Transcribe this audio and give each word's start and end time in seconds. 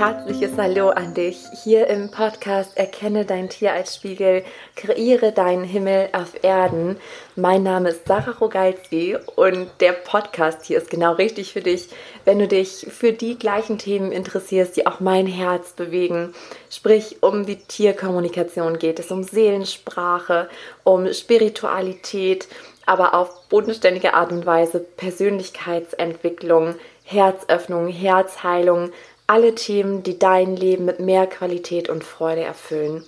herzliches 0.00 0.52
Hallo 0.56 0.88
an 0.88 1.12
dich 1.12 1.36
hier 1.62 1.86
im 1.88 2.10
Podcast 2.10 2.74
Erkenne 2.74 3.26
dein 3.26 3.50
Tier 3.50 3.74
als 3.74 3.96
Spiegel, 3.96 4.42
kreiere 4.74 5.30
deinen 5.30 5.62
Himmel 5.62 6.08
auf 6.14 6.42
Erden. 6.42 6.96
Mein 7.36 7.64
Name 7.64 7.90
ist 7.90 8.08
Sarah 8.08 8.30
Rogalski 8.30 9.18
und 9.36 9.68
der 9.80 9.92
Podcast 9.92 10.64
hier 10.64 10.78
ist 10.78 10.88
genau 10.88 11.12
richtig 11.12 11.52
für 11.52 11.60
dich, 11.60 11.90
wenn 12.24 12.38
du 12.38 12.48
dich 12.48 12.86
für 12.88 13.12
die 13.12 13.38
gleichen 13.38 13.76
Themen 13.76 14.10
interessierst, 14.10 14.74
die 14.74 14.86
auch 14.86 15.00
mein 15.00 15.26
Herz 15.26 15.74
bewegen. 15.74 16.32
Sprich, 16.70 17.18
um 17.20 17.44
die 17.44 17.56
Tierkommunikation 17.56 18.78
geht 18.78 19.00
es, 19.00 19.10
um 19.10 19.22
Seelensprache, 19.22 20.48
um 20.82 21.12
Spiritualität, 21.12 22.48
aber 22.86 23.12
auf 23.12 23.50
bodenständige 23.50 24.14
Art 24.14 24.32
und 24.32 24.46
Weise 24.46 24.80
Persönlichkeitsentwicklung, 24.80 26.76
Herzöffnung, 27.04 27.88
Herzheilung, 27.88 28.92
alle 29.30 29.54
Themen, 29.54 30.02
die 30.02 30.18
dein 30.18 30.56
Leben 30.56 30.84
mit 30.84 30.98
mehr 30.98 31.28
Qualität 31.28 31.88
und 31.88 32.02
Freude 32.02 32.42
erfüllen. 32.42 33.04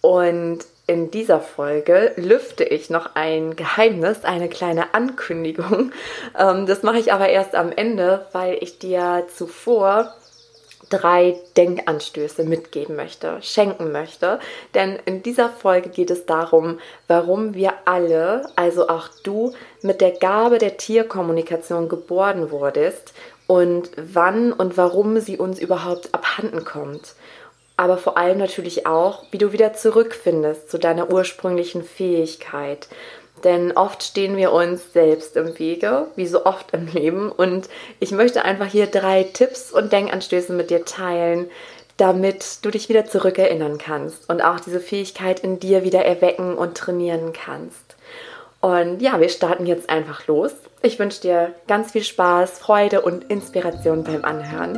Und 0.00 0.60
in 0.86 1.10
dieser 1.10 1.40
Folge 1.40 2.12
lüfte 2.14 2.62
ich 2.62 2.90
noch 2.90 3.16
ein 3.16 3.56
Geheimnis, 3.56 4.24
eine 4.24 4.48
kleine 4.48 4.94
Ankündigung. 4.94 5.92
Ähm, 6.38 6.66
das 6.66 6.84
mache 6.84 6.98
ich 6.98 7.12
aber 7.12 7.28
erst 7.28 7.56
am 7.56 7.72
Ende, 7.72 8.26
weil 8.32 8.58
ich 8.60 8.78
dir 8.78 9.26
zuvor 9.34 10.12
drei 10.90 11.36
Denkanstöße 11.56 12.44
mitgeben 12.44 12.94
möchte, 12.94 13.38
schenken 13.42 13.90
möchte. 13.90 14.38
Denn 14.74 14.98
in 15.04 15.24
dieser 15.24 15.48
Folge 15.48 15.88
geht 15.88 16.10
es 16.10 16.26
darum, 16.26 16.78
warum 17.08 17.54
wir 17.54 17.72
alle, 17.86 18.48
also 18.54 18.88
auch 18.88 19.08
du, 19.24 19.52
mit 19.82 20.00
der 20.00 20.12
Gabe 20.12 20.58
der 20.58 20.76
Tierkommunikation 20.76 21.88
geboren 21.88 22.52
wurdest 22.52 23.14
und 23.48 23.90
wann 23.96 24.52
und 24.52 24.76
warum 24.76 25.18
sie 25.18 25.38
uns 25.38 25.58
überhaupt 25.58 26.14
abhanden 26.14 26.64
kommt. 26.64 27.14
Aber 27.76 27.96
vor 27.96 28.16
allem 28.16 28.38
natürlich 28.38 28.86
auch, 28.86 29.24
wie 29.30 29.38
du 29.38 29.52
wieder 29.52 29.72
zurückfindest 29.72 30.70
zu 30.70 30.78
deiner 30.78 31.10
ursprünglichen 31.10 31.82
Fähigkeit. 31.82 32.88
Denn 33.44 33.72
oft 33.72 34.02
stehen 34.02 34.36
wir 34.36 34.52
uns 34.52 34.92
selbst 34.92 35.36
im 35.36 35.58
Wege, 35.58 36.08
wie 36.16 36.26
so 36.26 36.44
oft 36.44 36.72
im 36.72 36.86
Leben. 36.88 37.32
Und 37.32 37.68
ich 38.00 38.10
möchte 38.10 38.44
einfach 38.44 38.66
hier 38.66 38.86
drei 38.86 39.22
Tipps 39.22 39.72
und 39.72 39.92
Denkanstöße 39.92 40.52
mit 40.52 40.70
dir 40.70 40.84
teilen, 40.84 41.48
damit 41.96 42.64
du 42.64 42.70
dich 42.70 42.88
wieder 42.88 43.06
zurückerinnern 43.06 43.78
kannst 43.78 44.28
und 44.28 44.42
auch 44.42 44.60
diese 44.60 44.80
Fähigkeit 44.80 45.40
in 45.40 45.58
dir 45.58 45.84
wieder 45.84 46.04
erwecken 46.04 46.56
und 46.56 46.76
trainieren 46.76 47.32
kannst. 47.32 47.87
Und 48.60 49.00
ja, 49.00 49.20
wir 49.20 49.28
starten 49.28 49.66
jetzt 49.66 49.88
einfach 49.88 50.26
los. 50.26 50.52
Ich 50.82 50.98
wünsche 50.98 51.20
dir 51.20 51.54
ganz 51.68 51.92
viel 51.92 52.02
Spaß, 52.02 52.58
Freude 52.58 53.02
und 53.02 53.24
Inspiration 53.30 54.02
beim 54.02 54.24
Anhören. 54.24 54.74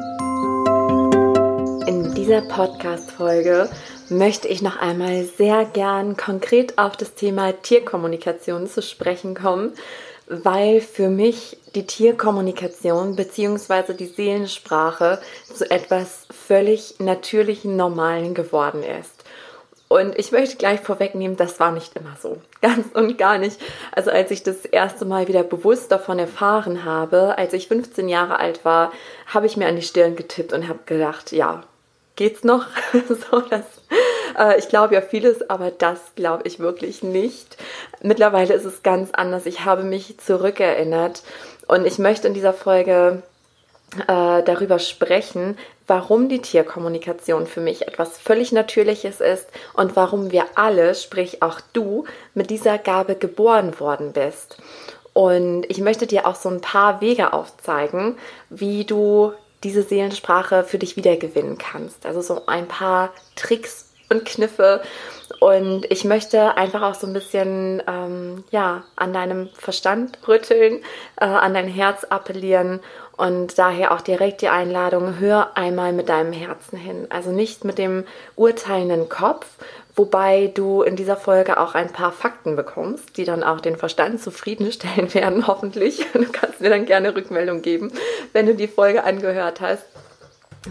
In 1.86 2.14
dieser 2.14 2.42
Podcast-Folge 2.42 3.70
möchte 4.11 4.48
ich 4.48 4.61
noch 4.61 4.78
einmal 4.81 5.25
sehr 5.25 5.64
gern 5.64 6.17
konkret 6.17 6.77
auf 6.77 6.97
das 6.97 7.14
Thema 7.14 7.53
Tierkommunikation 7.53 8.67
zu 8.67 8.83
sprechen 8.83 9.34
kommen, 9.34 9.73
weil 10.28 10.81
für 10.81 11.08
mich 11.08 11.56
die 11.75 11.86
Tierkommunikation 11.86 13.17
bzw. 13.17 13.95
die 13.95 14.06
Seelensprache 14.06 15.20
zu 15.53 15.70
etwas 15.70 16.27
völlig 16.31 16.97
natürlichen, 16.98 17.77
normalen 17.77 18.34
geworden 18.34 18.83
ist. 18.83 19.19
Und 19.92 20.16
ich 20.16 20.30
möchte 20.30 20.56
gleich 20.56 20.78
vorwegnehmen, 20.78 21.36
das 21.36 21.58
war 21.58 21.72
nicht 21.72 21.96
immer 21.96 22.16
so. 22.22 22.41
Ganz 22.62 22.86
und 22.94 23.19
gar 23.19 23.38
nicht. 23.38 23.60
Also 23.91 24.12
als 24.12 24.30
ich 24.30 24.44
das 24.44 24.64
erste 24.64 25.05
Mal 25.05 25.27
wieder 25.27 25.42
bewusst 25.42 25.91
davon 25.91 26.20
erfahren 26.20 26.84
habe, 26.84 27.36
als 27.36 27.52
ich 27.55 27.66
15 27.66 28.08
Jahre 28.08 28.38
alt 28.38 28.64
war, 28.64 28.92
habe 29.27 29.46
ich 29.46 29.56
mir 29.56 29.66
an 29.66 29.74
die 29.74 29.83
Stirn 29.83 30.14
getippt 30.14 30.52
und 30.52 30.68
habe 30.68 30.78
gedacht, 30.86 31.33
ja, 31.33 31.64
geht's 32.14 32.44
noch? 32.44 32.66
so, 33.08 33.41
das, 33.41 33.64
äh, 34.39 34.61
ich 34.61 34.68
glaube 34.68 34.95
ja 34.95 35.01
vieles, 35.01 35.51
aber 35.51 35.73
das 35.73 35.98
glaube 36.14 36.45
ich 36.46 36.61
wirklich 36.61 37.02
nicht. 37.02 37.57
Mittlerweile 38.01 38.55
ist 38.55 38.67
es 38.67 38.84
ganz 38.84 39.11
anders. 39.11 39.45
Ich 39.45 39.64
habe 39.64 39.83
mich 39.83 40.20
zurückerinnert 40.20 41.24
und 41.67 41.84
ich 41.84 41.98
möchte 41.98 42.28
in 42.28 42.34
dieser 42.34 42.52
Folge 42.52 43.24
äh, 44.07 44.42
darüber 44.45 44.78
sprechen, 44.78 45.58
warum 45.90 46.28
die 46.28 46.40
Tierkommunikation 46.40 47.48
für 47.48 47.61
mich 47.61 47.89
etwas 47.89 48.17
völlig 48.17 48.52
Natürliches 48.52 49.20
ist 49.20 49.48
und 49.74 49.96
warum 49.96 50.30
wir 50.30 50.45
alle, 50.55 50.95
sprich 50.95 51.42
auch 51.42 51.61
du, 51.73 52.05
mit 52.33 52.48
dieser 52.48 52.78
Gabe 52.78 53.17
geboren 53.17 53.78
worden 53.80 54.12
bist. 54.12 54.62
Und 55.12 55.64
ich 55.68 55.78
möchte 55.78 56.06
dir 56.06 56.28
auch 56.28 56.36
so 56.36 56.48
ein 56.48 56.61
paar 56.61 57.01
Wege 57.01 57.33
aufzeigen, 57.33 58.17
wie 58.51 58.84
du 58.84 59.33
diese 59.64 59.83
Seelensprache 59.83 60.62
für 60.62 60.78
dich 60.78 60.96
wiedergewinnen 60.96 61.58
kannst. 61.58 62.07
Also 62.07 62.20
so 62.20 62.46
ein 62.46 62.68
paar 62.68 63.12
Tricks 63.34 63.90
und 64.08 64.24
Kniffe. 64.24 64.83
Und 65.40 65.90
ich 65.90 66.05
möchte 66.05 66.58
einfach 66.58 66.83
auch 66.83 66.95
so 66.95 67.06
ein 67.06 67.14
bisschen 67.14 67.83
ähm, 67.89 68.45
ja, 68.51 68.84
an 68.95 69.14
deinem 69.14 69.48
Verstand 69.55 70.18
rütteln, 70.28 70.83
äh, 71.17 71.24
an 71.24 71.55
dein 71.55 71.67
Herz 71.67 72.05
appellieren 72.05 72.80
und 73.17 73.58
daher 73.58 73.92
auch 73.92 74.02
direkt 74.02 74.42
die 74.42 74.51
Einladung, 74.51 75.18
hör 75.18 75.56
einmal 75.56 75.95
mit 75.95 76.11
deinem 76.11 76.34
Herzen 76.34 76.77
hin. 76.77 77.06
Also 77.08 77.30
nicht 77.30 77.64
mit 77.64 77.78
dem 77.78 78.05
urteilenden 78.36 79.08
Kopf, 79.08 79.46
wobei 79.96 80.51
du 80.55 80.83
in 80.83 80.96
dieser 80.96 81.17
Folge 81.17 81.58
auch 81.58 81.74
ein 81.74 81.90
paar 81.90 82.12
Fakten 82.12 82.55
bekommst, 82.55 83.17
die 83.17 83.24
dann 83.24 83.42
auch 83.42 83.62
den 83.62 83.77
Verstand 83.77 84.22
zufriedenstellen 84.22 85.12
werden, 85.14 85.46
hoffentlich. 85.46 86.05
Du 86.12 86.27
kannst 86.30 86.61
mir 86.61 86.68
dann 86.68 86.84
gerne 86.84 87.14
Rückmeldung 87.17 87.62
geben, 87.62 87.92
wenn 88.34 88.45
du 88.45 88.55
die 88.55 88.68
Folge 88.68 89.05
angehört 89.05 89.62
hast. 89.62 89.84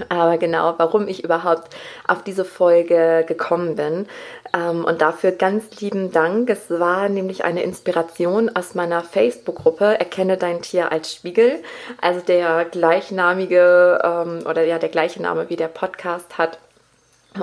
Aber 0.10 0.38
genau, 0.38 0.76
warum 0.78 1.08
ich 1.08 1.24
überhaupt 1.24 1.76
auf 2.08 2.24
diese 2.24 2.46
Folge 2.46 3.26
gekommen 3.28 3.76
bin. 3.76 4.08
Ähm, 4.54 4.86
und 4.86 5.02
dafür 5.02 5.32
ganz 5.32 5.82
lieben 5.82 6.12
Dank. 6.12 6.50
Es 6.50 6.70
war 6.70 7.10
nämlich 7.10 7.44
eine 7.44 7.64
Inspiration 7.64 8.56
aus 8.56 8.76
meiner 8.76 9.04
Facebook-Gruppe 9.04 10.00
Erkenne 10.00 10.38
dein 10.38 10.62
Tier 10.62 10.92
als 10.92 11.14
Spiegel. 11.14 11.64
Also 12.02 12.22
der 12.22 12.66
gleichnamige 12.66 14.00
ähm, 14.04 14.48
oder 14.48 14.64
ja, 14.64 14.78
der 14.78 14.90
gleiche 14.90 15.22
Name 15.22 15.50
wie 15.50 15.56
der 15.56 15.70
Podcast 15.70 16.38
hat. 16.38 16.60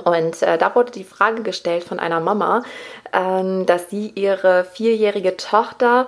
Und 0.04 0.42
äh, 0.42 0.58
da 0.58 0.74
wurde 0.74 0.92
die 0.92 1.04
Frage 1.04 1.42
gestellt 1.42 1.84
von 1.84 2.00
einer 2.00 2.20
Mama, 2.20 2.62
ähm, 3.12 3.66
dass 3.66 3.90
sie 3.90 4.12
ihre 4.14 4.64
vierjährige 4.64 5.36
Tochter 5.36 6.06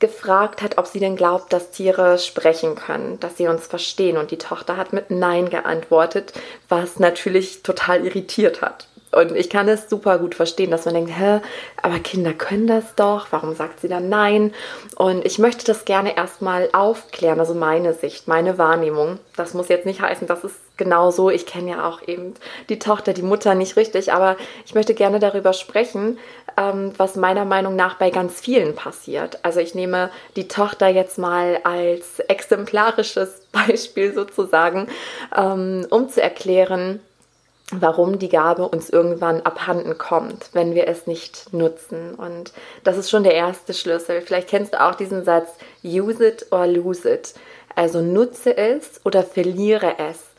gefragt 0.00 0.62
hat, 0.62 0.78
ob 0.78 0.86
sie 0.86 0.98
denn 0.98 1.14
glaubt, 1.14 1.52
dass 1.52 1.70
Tiere 1.70 2.18
sprechen 2.18 2.74
können, 2.74 3.20
dass 3.20 3.36
sie 3.36 3.46
uns 3.46 3.66
verstehen. 3.66 4.16
Und 4.16 4.30
die 4.30 4.38
Tochter 4.38 4.76
hat 4.76 4.92
mit 4.92 5.10
Nein 5.10 5.50
geantwortet, 5.50 6.32
was 6.68 6.98
natürlich 6.98 7.62
total 7.62 8.04
irritiert 8.04 8.62
hat. 8.62 8.88
Und 9.12 9.34
ich 9.34 9.50
kann 9.50 9.68
es 9.68 9.90
super 9.90 10.18
gut 10.18 10.36
verstehen, 10.36 10.70
dass 10.70 10.84
man 10.84 10.94
denkt, 10.94 11.10
hä, 11.16 11.40
aber 11.82 11.98
Kinder 11.98 12.32
können 12.32 12.68
das 12.68 12.94
doch, 12.94 13.26
warum 13.30 13.56
sagt 13.56 13.80
sie 13.80 13.88
dann 13.88 14.08
nein? 14.08 14.54
Und 14.94 15.24
ich 15.26 15.38
möchte 15.40 15.64
das 15.64 15.84
gerne 15.84 16.16
erstmal 16.16 16.68
aufklären, 16.72 17.40
also 17.40 17.54
meine 17.54 17.92
Sicht, 17.92 18.28
meine 18.28 18.56
Wahrnehmung. 18.56 19.18
Das 19.36 19.52
muss 19.52 19.68
jetzt 19.68 19.86
nicht 19.86 20.00
heißen, 20.00 20.28
dass 20.28 20.44
es 20.44 20.52
genau 20.80 21.10
so, 21.10 21.28
ich 21.28 21.44
kenne 21.44 21.72
ja 21.72 21.86
auch 21.86 22.00
eben 22.08 22.32
die 22.70 22.78
Tochter, 22.78 23.12
die 23.12 23.22
Mutter 23.22 23.54
nicht 23.54 23.76
richtig, 23.76 24.14
aber 24.14 24.36
ich 24.64 24.74
möchte 24.74 24.94
gerne 24.94 25.18
darüber 25.18 25.52
sprechen, 25.52 26.18
ähm, 26.56 26.92
was 26.96 27.16
meiner 27.16 27.44
Meinung 27.44 27.76
nach 27.76 27.98
bei 27.98 28.08
ganz 28.08 28.40
vielen 28.40 28.74
passiert. 28.74 29.38
Also 29.42 29.60
ich 29.60 29.74
nehme 29.74 30.08
die 30.36 30.48
Tochter 30.48 30.88
jetzt 30.88 31.18
mal 31.18 31.58
als 31.64 32.20
exemplarisches 32.20 33.42
Beispiel 33.52 34.14
sozusagen, 34.14 34.88
ähm, 35.36 35.86
um 35.90 36.08
zu 36.08 36.22
erklären, 36.22 37.00
warum 37.72 38.18
die 38.18 38.30
Gabe 38.30 38.66
uns 38.66 38.88
irgendwann 38.88 39.42
abhanden 39.42 39.98
kommt, 39.98 40.48
wenn 40.54 40.74
wir 40.74 40.88
es 40.88 41.06
nicht 41.06 41.52
nutzen. 41.52 42.14
Und 42.14 42.52
das 42.84 42.96
ist 42.96 43.10
schon 43.10 43.22
der 43.22 43.34
erste 43.34 43.74
Schlüssel. 43.74 44.22
Vielleicht 44.22 44.48
kennst 44.48 44.72
du 44.72 44.80
auch 44.80 44.94
diesen 44.94 45.24
Satz, 45.24 45.50
use 45.84 46.26
it 46.26 46.46
or 46.50 46.66
lose 46.66 47.08
it. 47.08 47.34
Also 47.76 48.00
nutze 48.00 48.56
es 48.56 49.00
oder 49.04 49.22
verliere 49.22 49.96
es. 49.98 50.29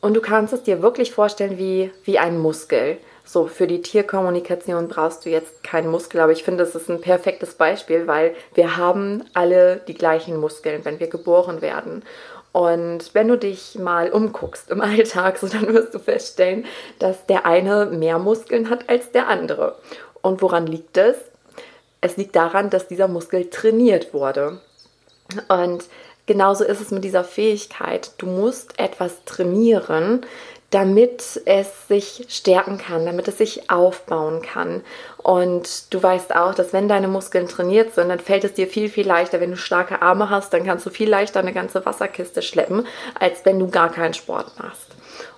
Und 0.00 0.14
du 0.14 0.20
kannst 0.20 0.52
es 0.52 0.62
dir 0.62 0.82
wirklich 0.82 1.12
vorstellen 1.12 1.58
wie, 1.58 1.90
wie 2.04 2.18
ein 2.18 2.38
Muskel. 2.38 2.98
So, 3.24 3.46
für 3.48 3.66
die 3.66 3.82
Tierkommunikation 3.82 4.88
brauchst 4.88 5.24
du 5.24 5.30
jetzt 5.30 5.64
keinen 5.64 5.90
Muskel, 5.90 6.20
aber 6.20 6.32
ich 6.32 6.44
finde, 6.44 6.64
das 6.64 6.76
ist 6.76 6.88
ein 6.88 7.00
perfektes 7.00 7.54
Beispiel, 7.54 8.06
weil 8.06 8.34
wir 8.54 8.76
haben 8.76 9.24
alle 9.34 9.78
die 9.88 9.94
gleichen 9.94 10.36
Muskeln, 10.36 10.84
wenn 10.84 11.00
wir 11.00 11.08
geboren 11.08 11.60
werden. 11.60 12.04
Und 12.52 13.14
wenn 13.14 13.28
du 13.28 13.36
dich 13.36 13.74
mal 13.74 14.10
umguckst 14.10 14.70
im 14.70 14.80
Alltag, 14.82 15.38
so 15.38 15.48
dann 15.48 15.74
wirst 15.74 15.92
du 15.92 15.98
feststellen, 15.98 16.64
dass 16.98 17.26
der 17.26 17.44
eine 17.44 17.86
mehr 17.86 18.18
Muskeln 18.18 18.70
hat 18.70 18.88
als 18.88 19.12
der 19.12 19.28
andere. 19.28 19.76
Und 20.22 20.40
woran 20.40 20.66
liegt 20.66 20.96
es? 20.96 21.16
Es 22.00 22.16
liegt 22.16 22.36
daran, 22.36 22.70
dass 22.70 22.88
dieser 22.88 23.08
Muskel 23.08 23.50
trainiert 23.50 24.14
wurde. 24.14 24.60
Und 25.48 25.84
genauso 26.26 26.64
ist 26.64 26.80
es 26.80 26.90
mit 26.90 27.04
dieser 27.04 27.24
Fähigkeit. 27.24 28.10
Du 28.18 28.26
musst 28.26 28.78
etwas 28.78 29.24
trainieren, 29.24 30.26
damit 30.70 31.40
es 31.44 31.86
sich 31.88 32.26
stärken 32.28 32.78
kann, 32.78 33.06
damit 33.06 33.28
es 33.28 33.38
sich 33.38 33.70
aufbauen 33.70 34.42
kann. 34.42 34.82
Und 35.18 35.94
du 35.94 36.02
weißt 36.02 36.34
auch, 36.34 36.54
dass 36.54 36.72
wenn 36.72 36.88
deine 36.88 37.08
Muskeln 37.08 37.46
trainiert 37.46 37.94
sind, 37.94 38.08
dann 38.08 38.18
fällt 38.18 38.44
es 38.44 38.54
dir 38.54 38.66
viel, 38.66 38.88
viel 38.88 39.06
leichter. 39.06 39.40
Wenn 39.40 39.52
du 39.52 39.56
starke 39.56 40.02
Arme 40.02 40.28
hast, 40.28 40.52
dann 40.52 40.64
kannst 40.64 40.84
du 40.84 40.90
viel 40.90 41.08
leichter 41.08 41.40
eine 41.40 41.52
ganze 41.52 41.86
Wasserkiste 41.86 42.42
schleppen, 42.42 42.86
als 43.18 43.44
wenn 43.44 43.58
du 43.58 43.68
gar 43.68 43.90
keinen 43.90 44.14
Sport 44.14 44.52
machst. 44.58 44.88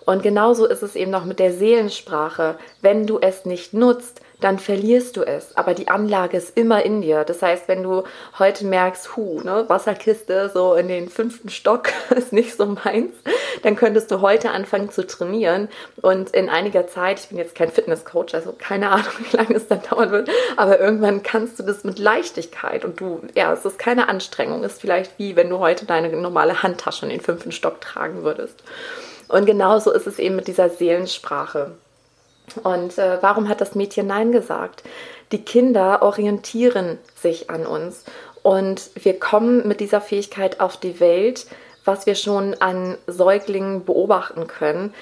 Und 0.07 0.23
genauso 0.23 0.67
ist 0.67 0.83
es 0.83 0.97
eben 0.97 1.11
noch 1.11 1.27
mit 1.27 1.39
der 1.39 1.53
Seelensprache. 1.53 2.57
Wenn 2.81 3.07
du 3.07 3.19
es 3.19 3.45
nicht 3.45 3.75
nutzt, 3.75 4.23
dann 4.41 4.59
verlierst 4.59 5.17
du 5.17 5.23
es. 5.23 5.57
Aber 5.57 5.75
die 5.75 5.89
Anlage 5.89 6.37
ist 6.37 6.57
immer 6.57 6.85
in 6.85 7.03
dir. 7.03 7.25
Das 7.25 7.43
heißt, 7.43 7.69
wenn 7.69 7.83
du 7.83 8.05
heute 8.39 8.67
merkst, 8.67 9.17
hu, 9.17 9.41
ne, 9.43 9.65
Wasserkiste 9.69 10.51
so 10.53 10.75
in 10.75 10.89
den 10.89 11.09
fünften 11.09 11.49
Stock 11.49 11.89
ist 12.17 12.33
nicht 12.33 12.57
so 12.57 12.67
meins, 12.67 13.15
dann 13.63 13.77
könntest 13.77 14.11
du 14.11 14.21
heute 14.21 14.51
anfangen 14.51 14.91
zu 14.91 15.07
trainieren 15.07 15.69
und 16.01 16.31
in 16.31 16.49
einiger 16.49 16.87
Zeit, 16.87 17.21
ich 17.21 17.29
bin 17.29 17.39
jetzt 17.39 17.55
kein 17.55 17.71
Fitnesscoach, 17.71 18.35
also 18.35 18.55
keine 18.57 18.91
Ahnung, 18.91 19.07
wie 19.31 19.37
lange 19.37 19.55
es 19.55 19.69
dann 19.69 19.83
dauern 19.89 20.11
wird, 20.11 20.31
aber 20.57 20.79
irgendwann 20.79 21.23
kannst 21.23 21.59
du 21.59 21.63
das 21.63 21.85
mit 21.85 21.99
Leichtigkeit 21.99 22.85
und 22.85 23.01
du, 23.01 23.23
ja, 23.35 23.53
es 23.53 23.65
ist 23.65 23.79
keine 23.79 24.09
Anstrengung, 24.09 24.63
ist 24.63 24.81
vielleicht 24.81 25.19
wie 25.19 25.37
wenn 25.37 25.51
du 25.51 25.59
heute 25.59 25.87
deine 25.87 26.09
normale 26.09 26.63
Handtasche 26.63 27.07
in 27.07 27.11
den 27.11 27.21
fünften 27.21 27.53
Stock 27.53 27.81
tragen 27.81 28.23
würdest. 28.23 28.63
Und 29.29 29.45
genauso 29.45 29.93
ist 29.93 30.07
es 30.07 30.19
eben 30.19 30.37
mit 30.37 30.49
dieser 30.49 30.71
Seelensprache. 30.71 31.73
Und 32.63 32.99
äh, 32.99 33.19
warum 33.21 33.49
hat 33.49 33.61
das 33.61 33.75
Mädchen 33.75 34.07
Nein 34.07 34.33
gesagt? 34.33 34.83
Die 35.33 35.45
Kinder 35.45 36.03
orientieren 36.03 36.99
sich 37.15 37.51
an 37.51 37.67
uns 37.67 38.05
und 38.43 38.91
wir 38.95 39.19
kommen 39.19 39.67
mit 39.69 39.81
dieser 39.81 40.01
Fähigkeit 40.01 40.61
auf 40.61 40.77
die 40.77 41.01
Welt, 41.01 41.47
was 41.85 42.07
wir 42.07 42.15
schon 42.15 42.55
an 42.61 42.97
Säuglingen 43.07 43.85
beobachten 43.85 44.47
können. 44.47 44.95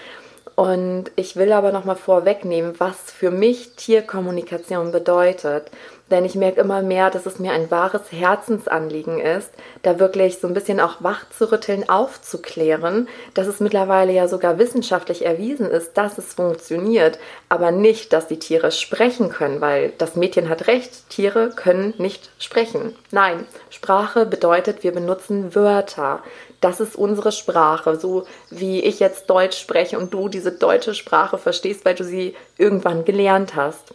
Und 0.57 1.11
ich 1.17 1.37
will 1.37 1.53
aber 1.53 1.71
noch 1.71 1.85
mal 1.85 1.97
vorwegnehmen, 1.97 2.75
was 2.79 2.97
für 3.11 3.31
mich 3.31 3.77
Tierkommunikation 3.77 4.91
bedeutet. 4.91 5.71
Denn 6.11 6.25
ich 6.25 6.37
merke 6.37 6.61
immer 6.61 6.83
mehr, 6.83 7.11
dass 7.11 7.27
es 7.27 7.41
mir 7.41 7.51
ein 7.51 7.69
wahres 7.71 8.13
Herzensanliegen 8.13 9.19
ist, 9.19 9.51
da 9.83 9.99
wirklich 9.99 10.39
so 10.39 10.47
ein 10.47 10.55
bisschen 10.55 10.79
auch 10.79 11.03
wach 11.03 11.29
zu 11.31 11.51
rütteln, 11.51 11.89
aufzuklären, 11.89 13.09
dass 13.35 13.49
es 13.49 13.59
mittlerweile 13.59 14.13
ja 14.13 14.29
sogar 14.29 14.59
wissenschaftlich 14.59 15.27
erwiesen 15.27 15.69
ist, 15.69 15.95
dass 15.95 16.17
es 16.17 16.35
funktioniert, 16.35 17.19
aber 17.49 17.73
nicht, 17.73 18.13
dass 18.13 18.29
die 18.29 18.39
Tiere 18.39 18.71
sprechen 18.71 19.31
können, 19.31 19.61
weil 19.61 19.93
das 19.99 20.15
Mädchen 20.15 20.49
hat 20.49 20.69
recht, 20.69 21.11
Tiere 21.11 21.51
können 21.51 21.95
nicht 21.99 22.31
sprechen. 22.39 22.95
Nein, 23.11 23.45
Sprache 23.71 24.27
bedeutet, 24.27 24.85
wir 24.85 24.93
benutzen 24.93 25.57
Wörter. 25.57 26.23
Das 26.61 26.79
ist 26.79 26.95
unsere 26.95 27.33
Sprache, 27.33 27.97
so 27.97 28.27
wie 28.51 28.81
ich 28.81 29.01
jetzt 29.01 29.29
Deutsch 29.29 29.59
spreche 29.59 29.99
und 29.99 30.15
du 30.15 30.29
diese 30.29 30.53
deutsche 30.53 30.95
Sprache 30.95 31.37
verstehst, 31.37 31.85
weil 31.85 31.97
du 31.97 32.05
sie 32.05 32.37
irgendwann 32.59 33.05
gelernt 33.05 33.57
hast 33.57 33.93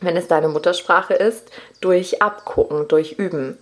wenn 0.00 0.16
es 0.16 0.28
deine 0.28 0.48
Muttersprache 0.48 1.14
ist, 1.14 1.50
durch 1.80 2.22
Abgucken, 2.22 2.88
durch 2.88 3.12
Üben. 3.12 3.58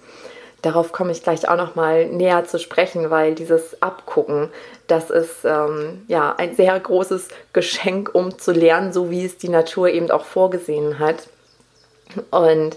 Darauf 0.63 0.93
komme 0.93 1.13
ich 1.13 1.23
gleich 1.23 1.47
auch 1.47 1.59
noch 1.59 1.75
mal 1.75 2.07
näher 2.07 2.47
zu 2.47 2.59
sprechen, 2.59 3.11
weil 3.11 3.35
dieses 3.35 3.83
Abgucken, 3.83 4.49
das 4.87 5.11
ist 5.11 5.45
ähm, 5.45 6.03
ja 6.09 6.35
ein 6.39 6.57
sehr 6.57 6.79
großes 6.81 7.29
Geschenk, 7.53 8.15
um 8.15 8.39
zu 8.39 8.53
lernen, 8.53 8.93
so 8.93 9.11
wie 9.11 9.27
es 9.27 9.37
die 9.37 9.51
Natur 9.51 9.91
eben 9.91 10.11
auch 10.11 10.25
vorgesehen 10.25 10.99
hat. 10.99 11.29
Und 12.31 12.77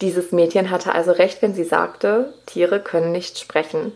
dieses 0.00 0.32
Mädchen 0.32 0.70
hatte 0.70 0.92
also 0.92 1.12
recht, 1.12 1.42
wenn 1.42 1.54
sie 1.54 1.64
sagte, 1.64 2.32
Tiere 2.46 2.80
können 2.80 3.12
nicht 3.12 3.38
sprechen. 3.38 3.92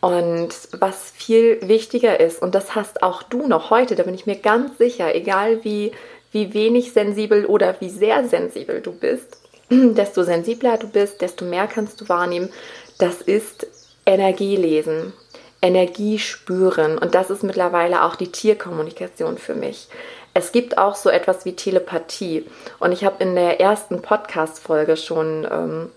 Und 0.00 0.50
was 0.72 1.12
viel 1.14 1.60
wichtiger 1.62 2.20
ist, 2.20 2.42
und 2.42 2.54
das 2.54 2.74
hast 2.74 3.02
auch 3.02 3.22
du 3.22 3.46
noch 3.46 3.70
heute, 3.70 3.94
da 3.94 4.02
bin 4.02 4.14
ich 4.14 4.26
mir 4.26 4.36
ganz 4.36 4.76
sicher, 4.78 5.14
egal 5.14 5.62
wie 5.62 5.92
wie 6.32 6.54
wenig 6.54 6.92
sensibel 6.92 7.46
oder 7.46 7.76
wie 7.80 7.90
sehr 7.90 8.26
sensibel 8.26 8.80
du 8.80 8.92
bist, 8.92 9.38
desto 9.70 10.24
sensibler 10.24 10.78
du 10.78 10.88
bist, 10.88 11.20
desto 11.20 11.44
mehr 11.44 11.66
kannst 11.66 12.00
du 12.00 12.08
wahrnehmen. 12.08 12.50
Das 12.98 13.20
ist 13.20 13.66
Energielesen, 14.04 15.12
Energie 15.60 16.18
spüren. 16.18 16.98
Und 16.98 17.14
das 17.14 17.30
ist 17.30 17.44
mittlerweile 17.44 18.02
auch 18.02 18.16
die 18.16 18.32
Tierkommunikation 18.32 19.38
für 19.38 19.54
mich. 19.54 19.88
Es 20.34 20.50
gibt 20.50 20.78
auch 20.78 20.94
so 20.94 21.10
etwas 21.10 21.44
wie 21.44 21.54
Telepathie. 21.54 22.46
Und 22.80 22.92
ich 22.92 23.04
habe 23.04 23.22
in 23.22 23.34
der 23.34 23.60
ersten 23.60 24.02
Podcast-Folge 24.02 24.96
schon 24.96 25.46
ähm, 25.50 25.90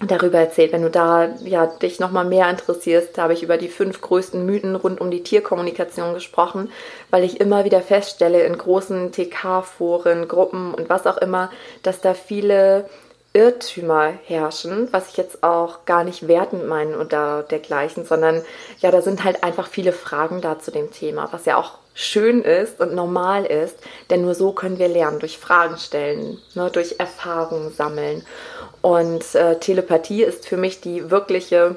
darüber 0.00 0.38
erzählt. 0.38 0.72
Wenn 0.72 0.82
du 0.82 0.90
da 0.90 1.28
ja, 1.44 1.66
dich 1.66 2.00
nochmal 2.00 2.24
mehr 2.24 2.48
interessierst, 2.48 3.18
habe 3.18 3.34
ich 3.34 3.42
über 3.42 3.58
die 3.58 3.68
fünf 3.68 4.00
größten 4.00 4.44
Mythen 4.44 4.76
rund 4.76 5.00
um 5.00 5.10
die 5.10 5.22
Tierkommunikation 5.22 6.14
gesprochen, 6.14 6.70
weil 7.10 7.24
ich 7.24 7.40
immer 7.40 7.64
wieder 7.64 7.82
feststelle 7.82 8.42
in 8.42 8.56
großen 8.56 9.12
TK-Foren, 9.12 10.28
Gruppen 10.28 10.74
und 10.74 10.88
was 10.88 11.06
auch 11.06 11.18
immer, 11.18 11.50
dass 11.82 12.00
da 12.00 12.14
viele 12.14 12.88
Irrtümer 13.32 14.12
herrschen, 14.24 14.88
was 14.90 15.10
ich 15.10 15.16
jetzt 15.16 15.44
auch 15.44 15.84
gar 15.84 16.02
nicht 16.02 16.26
wertend 16.26 16.66
meine 16.66 16.98
oder 16.98 17.44
dergleichen, 17.44 18.04
sondern 18.04 18.42
ja, 18.80 18.90
da 18.90 19.02
sind 19.02 19.22
halt 19.22 19.44
einfach 19.44 19.68
viele 19.68 19.92
Fragen 19.92 20.40
da 20.40 20.58
zu 20.58 20.72
dem 20.72 20.90
Thema, 20.90 21.28
was 21.30 21.44
ja 21.44 21.56
auch 21.56 21.74
schön 22.00 22.42
ist 22.42 22.80
und 22.80 22.94
normal 22.94 23.44
ist, 23.44 23.76
denn 24.08 24.22
nur 24.22 24.34
so 24.34 24.52
können 24.52 24.78
wir 24.78 24.88
lernen, 24.88 25.18
durch 25.18 25.38
Fragen 25.38 25.76
stellen, 25.76 26.38
ne, 26.54 26.70
durch 26.70 26.96
Erfahrungen 26.98 27.72
sammeln. 27.72 28.24
Und 28.80 29.34
äh, 29.34 29.58
Telepathie 29.58 30.22
ist 30.22 30.46
für 30.46 30.56
mich 30.56 30.80
die 30.80 31.10
wirkliche 31.10 31.76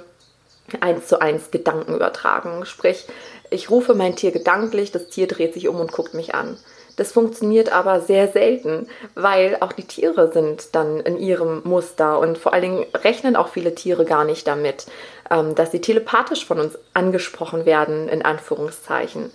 eins 0.80 1.08
zu 1.08 1.22
eins 1.22 1.52
Gedankenübertragung. 1.52 2.64
Sprich, 2.66 3.06
ich 3.50 3.70
rufe 3.70 3.94
mein 3.96 4.16
Tier 4.16 4.32
gedanklich, 4.32 4.92
das 4.92 5.08
Tier 5.08 5.28
dreht 5.28 5.54
sich 5.54 5.68
um 5.68 5.80
und 5.80 5.92
guckt 5.92 6.14
mich 6.14 6.34
an. 6.34 6.58
Das 6.96 7.12
funktioniert 7.12 7.72
aber 7.74 8.02
sehr 8.02 8.28
selten, 8.28 8.88
weil 9.16 9.58
auch 9.62 9.74
die 9.74 9.84
Tiere 9.84 10.32
sind 10.32 10.76
dann 10.76 11.00
in 11.00 11.18
ihrem 11.18 11.62
Muster 11.64 12.20
und 12.20 12.38
vor 12.38 12.54
allen 12.54 12.62
Dingen 12.62 12.86
rechnen 12.94 13.36
auch 13.36 13.50
viele 13.50 13.74
Tiere 13.74 14.06
gar 14.06 14.24
nicht 14.24 14.48
damit, 14.48 14.86
ähm, 15.32 15.56
dass 15.56 15.72
sie 15.72 15.82
telepathisch 15.82 16.46
von 16.46 16.60
uns 16.60 16.78
angesprochen 16.94 17.66
werden, 17.66 18.10
in 18.10 18.22
Anführungszeichen. 18.22 19.32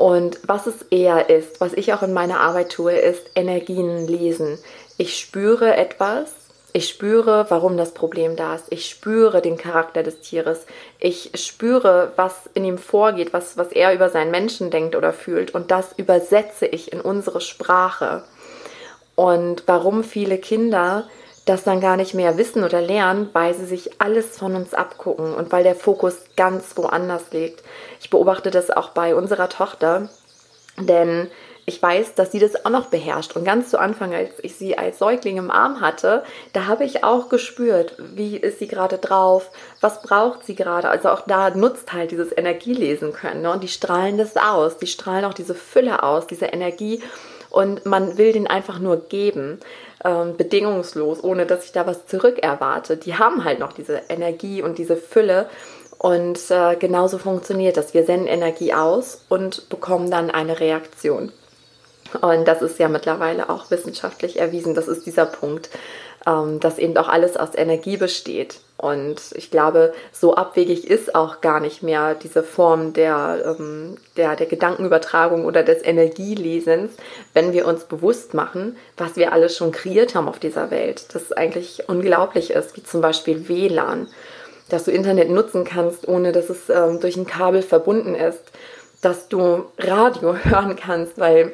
Und 0.00 0.40
was 0.46 0.66
es 0.66 0.82
eher 0.90 1.28
ist, 1.28 1.60
was 1.60 1.74
ich 1.74 1.92
auch 1.92 2.02
in 2.02 2.14
meiner 2.14 2.40
Arbeit 2.40 2.72
tue, 2.72 2.96
ist 2.96 3.30
Energien 3.34 4.06
lesen. 4.06 4.58
Ich 4.96 5.18
spüre 5.18 5.76
etwas 5.76 6.32
ich 6.72 6.88
spüre, 6.88 7.46
warum 7.48 7.76
das 7.76 7.94
Problem 7.94 8.36
da 8.36 8.54
ist. 8.54 8.66
Ich 8.70 8.88
spüre 8.88 9.42
den 9.42 9.56
Charakter 9.56 10.02
des 10.02 10.20
Tieres. 10.20 10.66
Ich 11.00 11.32
spüre, 11.34 12.12
was 12.14 12.48
in 12.54 12.64
ihm 12.64 12.78
vorgeht, 12.78 13.32
was, 13.32 13.56
was 13.56 13.72
er 13.72 13.92
über 13.92 14.08
seinen 14.08 14.30
Menschen 14.30 14.70
denkt 14.70 14.94
oder 14.94 15.12
fühlt. 15.12 15.52
Und 15.52 15.72
das 15.72 15.92
übersetze 15.96 16.66
ich 16.66 16.92
in 16.92 17.00
unsere 17.00 17.40
Sprache. 17.40 18.22
Und 19.16 19.64
warum 19.66 20.04
viele 20.04 20.38
Kinder 20.38 21.08
das 21.50 21.64
dann 21.64 21.80
gar 21.80 21.96
nicht 21.96 22.14
mehr 22.14 22.38
wissen 22.38 22.62
oder 22.62 22.80
lernen, 22.80 23.28
weil 23.32 23.54
sie 23.54 23.66
sich 23.66 24.00
alles 24.00 24.38
von 24.38 24.54
uns 24.54 24.72
abgucken 24.72 25.34
und 25.34 25.50
weil 25.50 25.64
der 25.64 25.74
Fokus 25.74 26.16
ganz 26.36 26.76
woanders 26.76 27.32
liegt. 27.32 27.62
Ich 28.00 28.08
beobachte 28.08 28.50
das 28.50 28.70
auch 28.70 28.90
bei 28.90 29.14
unserer 29.14 29.48
Tochter, 29.48 30.08
denn 30.78 31.28
ich 31.66 31.82
weiß, 31.82 32.14
dass 32.14 32.32
sie 32.32 32.38
das 32.38 32.64
auch 32.64 32.70
noch 32.70 32.86
beherrscht. 32.86 33.36
Und 33.36 33.44
ganz 33.44 33.70
zu 33.70 33.78
Anfang, 33.78 34.14
als 34.14 34.30
ich 34.42 34.56
sie 34.56 34.78
als 34.78 34.98
Säugling 34.98 35.36
im 35.36 35.50
Arm 35.50 35.80
hatte, 35.80 36.24
da 36.52 36.66
habe 36.66 36.84
ich 36.84 37.04
auch 37.04 37.28
gespürt, 37.28 37.94
wie 37.98 38.36
ist 38.36 38.58
sie 38.58 38.66
gerade 38.66 38.98
drauf, 38.98 39.50
was 39.80 40.02
braucht 40.02 40.44
sie 40.44 40.54
gerade. 40.54 40.88
Also 40.88 41.10
auch 41.10 41.22
da 41.26 41.50
nutzt 41.50 41.92
halt 41.92 42.10
dieses 42.12 42.36
Energielesen 42.36 43.12
können. 43.12 43.42
Ne? 43.42 43.52
Und 43.52 43.62
die 43.62 43.68
strahlen 43.68 44.18
das 44.18 44.36
aus, 44.36 44.78
die 44.78 44.86
strahlen 44.86 45.24
auch 45.24 45.34
diese 45.34 45.54
Fülle 45.54 46.02
aus, 46.02 46.26
diese 46.26 46.46
Energie. 46.46 47.02
Und 47.50 47.84
man 47.84 48.16
will 48.16 48.32
den 48.32 48.46
einfach 48.46 48.78
nur 48.78 49.08
geben, 49.08 49.58
ähm, 50.04 50.36
bedingungslos, 50.36 51.22
ohne 51.22 51.46
dass 51.46 51.64
ich 51.64 51.72
da 51.72 51.86
was 51.86 52.06
zurück 52.06 52.38
erwarte. 52.42 52.96
Die 52.96 53.16
haben 53.16 53.44
halt 53.44 53.58
noch 53.58 53.72
diese 53.72 54.02
Energie 54.08 54.62
und 54.62 54.78
diese 54.78 54.96
Fülle. 54.96 55.48
Und 55.98 56.38
äh, 56.50 56.76
genauso 56.76 57.18
funktioniert 57.18 57.76
das. 57.76 57.92
Wir 57.92 58.04
senden 58.04 58.28
Energie 58.28 58.72
aus 58.72 59.24
und 59.28 59.68
bekommen 59.68 60.10
dann 60.10 60.30
eine 60.30 60.60
Reaktion. 60.60 61.32
Und 62.20 62.48
das 62.48 62.62
ist 62.62 62.78
ja 62.78 62.88
mittlerweile 62.88 63.50
auch 63.50 63.70
wissenschaftlich 63.70 64.38
erwiesen. 64.38 64.74
Das 64.74 64.88
ist 64.88 65.06
dieser 65.06 65.26
Punkt, 65.26 65.70
ähm, 66.26 66.60
dass 66.60 66.78
eben 66.78 66.96
auch 66.96 67.08
alles 67.08 67.36
aus 67.36 67.50
Energie 67.54 67.96
besteht. 67.96 68.60
Und 68.76 69.20
ich 69.34 69.50
glaube, 69.50 69.92
so 70.12 70.34
abwegig 70.34 70.88
ist 70.88 71.14
auch 71.14 71.40
gar 71.42 71.60
nicht 71.60 71.82
mehr 71.82 72.14
diese 72.14 72.42
Form 72.42 72.94
der, 72.94 73.56
ähm, 73.58 73.98
der, 74.16 74.36
der 74.36 74.46
Gedankenübertragung 74.46 75.44
oder 75.44 75.62
des 75.62 75.84
Energielesens, 75.84 76.92
wenn 77.34 77.52
wir 77.52 77.66
uns 77.66 77.84
bewusst 77.84 78.32
machen, 78.32 78.76
was 78.96 79.16
wir 79.16 79.32
alles 79.32 79.56
schon 79.56 79.72
kreiert 79.72 80.14
haben 80.14 80.28
auf 80.28 80.38
dieser 80.38 80.70
Welt. 80.70 81.14
Das 81.14 81.32
eigentlich 81.32 81.88
unglaublich 81.88 82.52
ist, 82.52 82.76
wie 82.76 82.82
zum 82.82 83.02
Beispiel 83.02 83.48
WLAN, 83.48 84.08
dass 84.70 84.84
du 84.84 84.92
Internet 84.92 85.30
nutzen 85.30 85.64
kannst, 85.64 86.08
ohne 86.08 86.32
dass 86.32 86.48
es 86.48 86.70
ähm, 86.70 87.00
durch 87.00 87.16
ein 87.16 87.26
Kabel 87.26 87.60
verbunden 87.60 88.14
ist, 88.14 88.40
dass 89.02 89.28
du 89.28 89.64
Radio 89.78 90.34
hören 90.42 90.76
kannst, 90.76 91.18
weil 91.18 91.52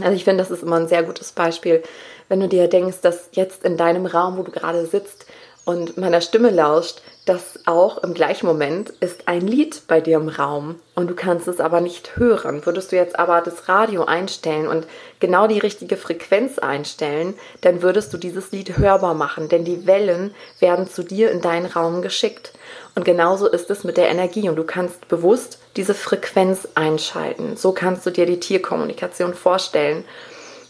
also 0.00 0.14
ich 0.14 0.24
finde, 0.24 0.42
das 0.42 0.50
ist 0.50 0.62
immer 0.62 0.76
ein 0.76 0.88
sehr 0.88 1.02
gutes 1.02 1.32
Beispiel, 1.32 1.82
wenn 2.28 2.40
du 2.40 2.48
dir 2.48 2.68
denkst, 2.68 2.98
dass 3.02 3.28
jetzt 3.32 3.64
in 3.64 3.76
deinem 3.76 4.06
Raum, 4.06 4.36
wo 4.38 4.42
du 4.42 4.50
gerade 4.50 4.86
sitzt 4.86 5.26
und 5.64 5.98
meiner 5.98 6.20
Stimme 6.20 6.50
lauscht, 6.50 7.02
dass 7.26 7.60
auch 7.66 8.02
im 8.02 8.14
gleichen 8.14 8.46
Moment 8.46 8.88
ist 9.00 9.28
ein 9.28 9.46
Lied 9.46 9.82
bei 9.86 10.00
dir 10.00 10.16
im 10.16 10.30
Raum 10.30 10.76
und 10.94 11.10
du 11.10 11.14
kannst 11.14 11.46
es 11.46 11.60
aber 11.60 11.82
nicht 11.82 12.16
hören. 12.16 12.64
Würdest 12.64 12.90
du 12.90 12.96
jetzt 12.96 13.18
aber 13.18 13.42
das 13.42 13.68
Radio 13.68 14.04
einstellen 14.04 14.66
und 14.66 14.86
genau 15.20 15.46
die 15.46 15.58
richtige 15.58 15.98
Frequenz 15.98 16.58
einstellen, 16.58 17.34
dann 17.60 17.82
würdest 17.82 18.14
du 18.14 18.16
dieses 18.16 18.50
Lied 18.50 18.78
hörbar 18.78 19.12
machen, 19.12 19.50
denn 19.50 19.66
die 19.66 19.86
Wellen 19.86 20.34
werden 20.58 20.88
zu 20.88 21.02
dir 21.02 21.30
in 21.30 21.42
deinen 21.42 21.66
Raum 21.66 22.00
geschickt. 22.00 22.54
Und 22.94 23.04
genauso 23.04 23.48
ist 23.48 23.70
es 23.70 23.84
mit 23.84 23.96
der 23.96 24.08
Energie 24.08 24.48
und 24.48 24.56
du 24.56 24.64
kannst 24.64 25.08
bewusst 25.08 25.60
diese 25.76 25.94
Frequenz 25.94 26.68
einschalten. 26.74 27.56
So 27.56 27.72
kannst 27.72 28.04
du 28.06 28.10
dir 28.10 28.26
die 28.26 28.40
Tierkommunikation 28.40 29.34
vorstellen. 29.34 30.04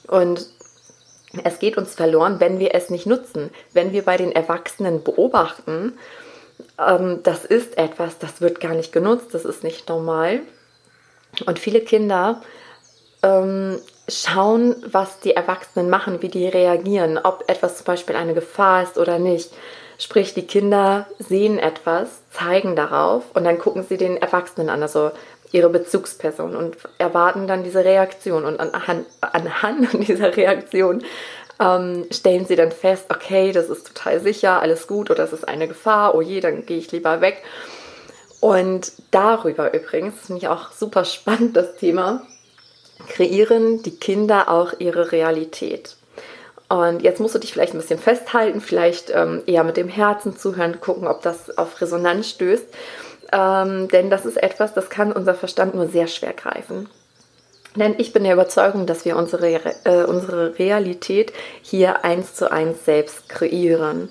Und 0.07 0.47
es 1.45 1.59
geht 1.59 1.77
uns 1.77 1.95
verloren, 1.95 2.41
wenn 2.41 2.59
wir 2.59 2.75
es 2.75 2.91
nicht 2.91 3.07
nutzen. 3.07 3.51
Wenn 3.73 3.93
wir 3.93 4.05
bei 4.05 4.17
den 4.17 4.33
Erwachsenen 4.33 5.03
beobachten, 5.03 5.95
ähm, 6.79 7.21
das 7.23 7.45
ist 7.45 7.79
etwas, 7.79 8.19
das 8.19 8.41
wird 8.41 8.61
gar 8.61 8.75
nicht 8.75 8.93
genutzt, 8.93 9.33
das 9.33 9.45
ist 9.45 9.63
nicht 9.63 9.89
normal. 9.89 10.41
Und 11.47 11.59
viele 11.59 11.81
Kinder 11.81 12.43
ähm, 13.23 13.79
schauen, 14.09 14.77
was 14.87 15.21
die 15.21 15.35
Erwachsenen 15.35 15.91
machen, 15.91 16.23
wie 16.23 16.29
die 16.29 16.49
reagieren, 16.49 17.19
ob 17.19 17.45
etwas 17.49 17.79
zum 17.79 17.87
Beispiel 17.87 18.17
eine 18.17 18.35
Gefahr 18.35 18.83
ist 18.83 18.99
oder 18.99 19.19
nicht. 19.19 19.51
Sprich, 19.99 20.33
die 20.33 20.47
Kinder 20.47 21.07
sehen 21.19 21.59
etwas, 21.59 22.09
zeigen 22.31 22.77
darauf 22.77 23.25
und 23.35 23.45
dann 23.45 23.59
gucken 23.59 23.85
sie 23.89 23.97
den 23.97 24.17
Erwachsenen 24.17 24.71
an, 24.71 24.83
also 24.83 25.11
ihre 25.51 25.71
Bezugsperson 25.71 26.55
und 26.55 26.77
erwarten 26.99 27.49
dann 27.49 27.65
diese 27.65 27.85
Reaktion. 27.85 28.45
Und 28.45 28.61
anhand, 28.61 29.07
anhand 29.21 29.93
dieser 30.09 30.37
Reaktion 30.37 31.03
ähm, 31.61 32.07
stellen 32.11 32.47
sie 32.47 32.57
dann 32.57 32.71
fest, 32.71 33.07
okay, 33.09 33.53
das 33.53 33.69
ist 33.69 33.89
total 33.89 34.21
sicher, 34.21 34.61
alles 34.61 34.87
gut 34.87 35.11
oder 35.11 35.25
das 35.25 35.33
ist 35.33 35.49
eine 35.49 35.67
Gefahr, 35.67 36.15
oh 36.15 36.23
je, 36.23 36.41
dann 36.41 36.65
gehe 36.65 36.79
ich 36.79 36.93
lieber 36.93 37.21
weg. 37.21 37.43
Und 38.41 38.93
darüber 39.11 39.75
übrigens, 39.75 40.27
finde 40.27 40.43
ich 40.43 40.49
auch 40.49 40.71
super 40.71 41.05
spannend, 41.05 41.57
das 41.57 41.75
Thema, 41.77 42.23
kreieren 43.09 43.83
die 43.83 43.97
Kinder 43.97 44.49
auch 44.49 44.75
ihre 44.79 45.11
Realität. 45.11 45.98
Und 46.69 47.03
jetzt 47.03 47.19
musst 47.19 47.35
du 47.35 47.39
dich 47.39 47.53
vielleicht 47.53 47.75
ein 47.75 47.81
bisschen 47.81 47.99
festhalten, 47.99 48.61
vielleicht 48.61 49.11
ähm, 49.11 49.43
eher 49.47 49.65
mit 49.65 49.79
dem 49.79 49.89
Herzen 49.89 50.37
zuhören, 50.37 50.81
gucken, 50.81 51.09
ob 51.09 51.23
das 51.23 51.57
auf 51.57 51.81
Resonanz 51.81 52.29
stößt. 52.29 52.67
Ähm, 53.33 53.89
denn 53.89 54.11
das 54.11 54.27
ist 54.27 54.37
etwas, 54.37 54.75
das 54.75 54.91
kann 54.91 55.13
unser 55.13 55.35
Verstand 55.35 55.75
nur 55.75 55.89
sehr 55.89 56.07
schwer 56.07 56.35
greifen. 56.35 56.89
Denn 57.75 57.95
ich 57.99 58.13
bin 58.13 58.25
der 58.25 58.35
Überzeugung, 58.35 58.87
dass 58.87 59.05
wir 59.05 59.17
unsere, 59.17 59.55
äh, 59.85 60.05
unsere 60.05 60.59
Realität 60.59 61.33
hier 61.63 62.05
eins 62.05 62.35
zu 62.35 62.51
eins 62.51 62.85
selbst 62.85 63.29
kreieren. 63.29 64.11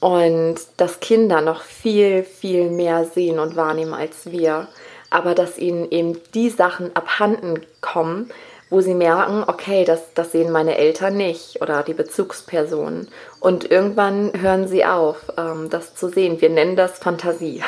Und 0.00 0.56
dass 0.76 1.00
Kinder 1.00 1.40
noch 1.40 1.62
viel, 1.62 2.22
viel 2.22 2.70
mehr 2.70 3.04
sehen 3.04 3.38
und 3.38 3.56
wahrnehmen 3.56 3.94
als 3.94 4.30
wir. 4.30 4.68
Aber 5.10 5.34
dass 5.34 5.58
ihnen 5.58 5.90
eben 5.90 6.20
die 6.34 6.50
Sachen 6.50 6.94
abhanden 6.94 7.64
kommen, 7.80 8.30
wo 8.68 8.80
sie 8.80 8.94
merken, 8.94 9.44
okay, 9.46 9.84
das, 9.84 10.12
das 10.14 10.32
sehen 10.32 10.50
meine 10.50 10.76
Eltern 10.76 11.16
nicht 11.16 11.62
oder 11.62 11.82
die 11.82 11.94
Bezugspersonen. 11.94 13.08
Und 13.40 13.70
irgendwann 13.70 14.32
hören 14.40 14.66
sie 14.66 14.84
auf, 14.84 15.32
ähm, 15.36 15.70
das 15.70 15.94
zu 15.94 16.08
sehen. 16.08 16.40
Wir 16.40 16.50
nennen 16.50 16.76
das 16.76 16.98
Fantasie. 16.98 17.62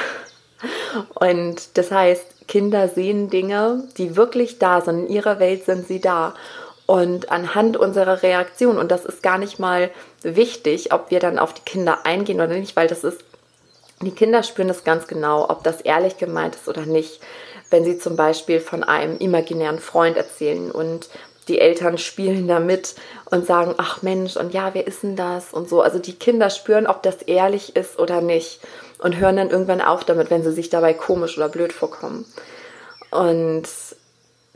Und 1.15 1.79
das 1.79 1.93
heißt, 1.93 2.49
Kinder 2.49 2.89
sehen 2.89 3.31
Dinge, 3.31 3.85
die 3.97 4.17
wirklich 4.17 4.59
da 4.59 4.81
sind. 4.81 5.07
In 5.07 5.09
ihrer 5.09 5.39
Welt 5.39 5.65
sind 5.67 5.87
sie 5.87 6.01
da. 6.01 6.35
Und 6.87 7.31
anhand 7.31 7.77
unserer 7.77 8.23
Reaktion, 8.23 8.79
und 8.79 8.91
das 8.91 9.05
ist 9.05 9.23
gar 9.23 9.37
nicht 9.37 9.59
mal 9.59 9.91
wichtig, 10.23 10.93
ob 10.93 11.11
wir 11.11 11.21
dann 11.21 11.39
auf 11.39 11.53
die 11.53 11.63
Kinder 11.63 12.07
eingehen 12.07 12.41
oder 12.41 12.55
nicht, 12.55 12.77
weil 12.77 12.89
das 12.89 13.05
ist, 13.05 13.21
die 14.01 14.11
Kinder 14.11 14.43
spüren 14.43 14.69
das 14.69 14.85
ganz 14.85 15.07
genau, 15.07 15.51
ob 15.51 15.63
das 15.63 15.83
ehrlich 15.83 16.17
gemeint 16.17 16.57
ist 16.57 16.67
oder 16.67 16.87
nicht. 16.87 17.21
Wenn 17.71 17.85
sie 17.85 17.99
zum 17.99 18.17
Beispiel 18.17 18.61
von 18.61 18.83
einem 18.83 19.19
imaginären 19.19 19.79
Freund 19.79 20.17
erzählen 20.17 20.71
und 20.71 21.09
die 21.49 21.61
Eltern 21.61 21.99
spielen 21.99 22.47
damit 22.47 22.95
und 23.31 23.47
sagen, 23.47 23.75
ach 23.79 24.03
Mensch, 24.03 24.37
und 24.37 24.53
ja, 24.53 24.75
wer 24.75 24.87
ist 24.87 25.03
denn 25.03 25.17
das? 25.17 25.53
Und 25.53 25.69
so. 25.69 25.81
Also 25.81 25.99
die 25.99 26.15
Kinder 26.15 26.51
spüren, 26.51 26.87
ob 26.87 27.03
das 27.03 27.23
ehrlich 27.23 27.75
ist 27.75 27.99
oder 27.99 28.21
nicht 28.21 28.61
und 28.99 29.17
hören 29.17 29.37
dann 29.37 29.51
irgendwann 29.51 29.81
auf 29.81 30.05
damit, 30.05 30.31
wenn 30.31 30.43
sie 30.43 30.53
sich 30.53 30.71
dabei 30.71 30.93
komisch 30.93 31.37
oder 31.37 31.49
blöd 31.49 31.73
vorkommen. 31.73 32.27
Und 33.11 33.65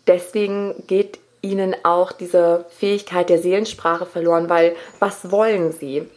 deswegen 0.07 0.75
geht 0.87 1.19
ihnen 1.40 1.75
auch 1.83 2.12
diese 2.12 2.66
Fähigkeit 2.78 3.28
der 3.28 3.38
Seelensprache 3.38 4.07
verloren, 4.07 4.49
weil 4.49 4.76
was 5.00 5.31
wollen 5.31 5.73
sie? 5.73 6.09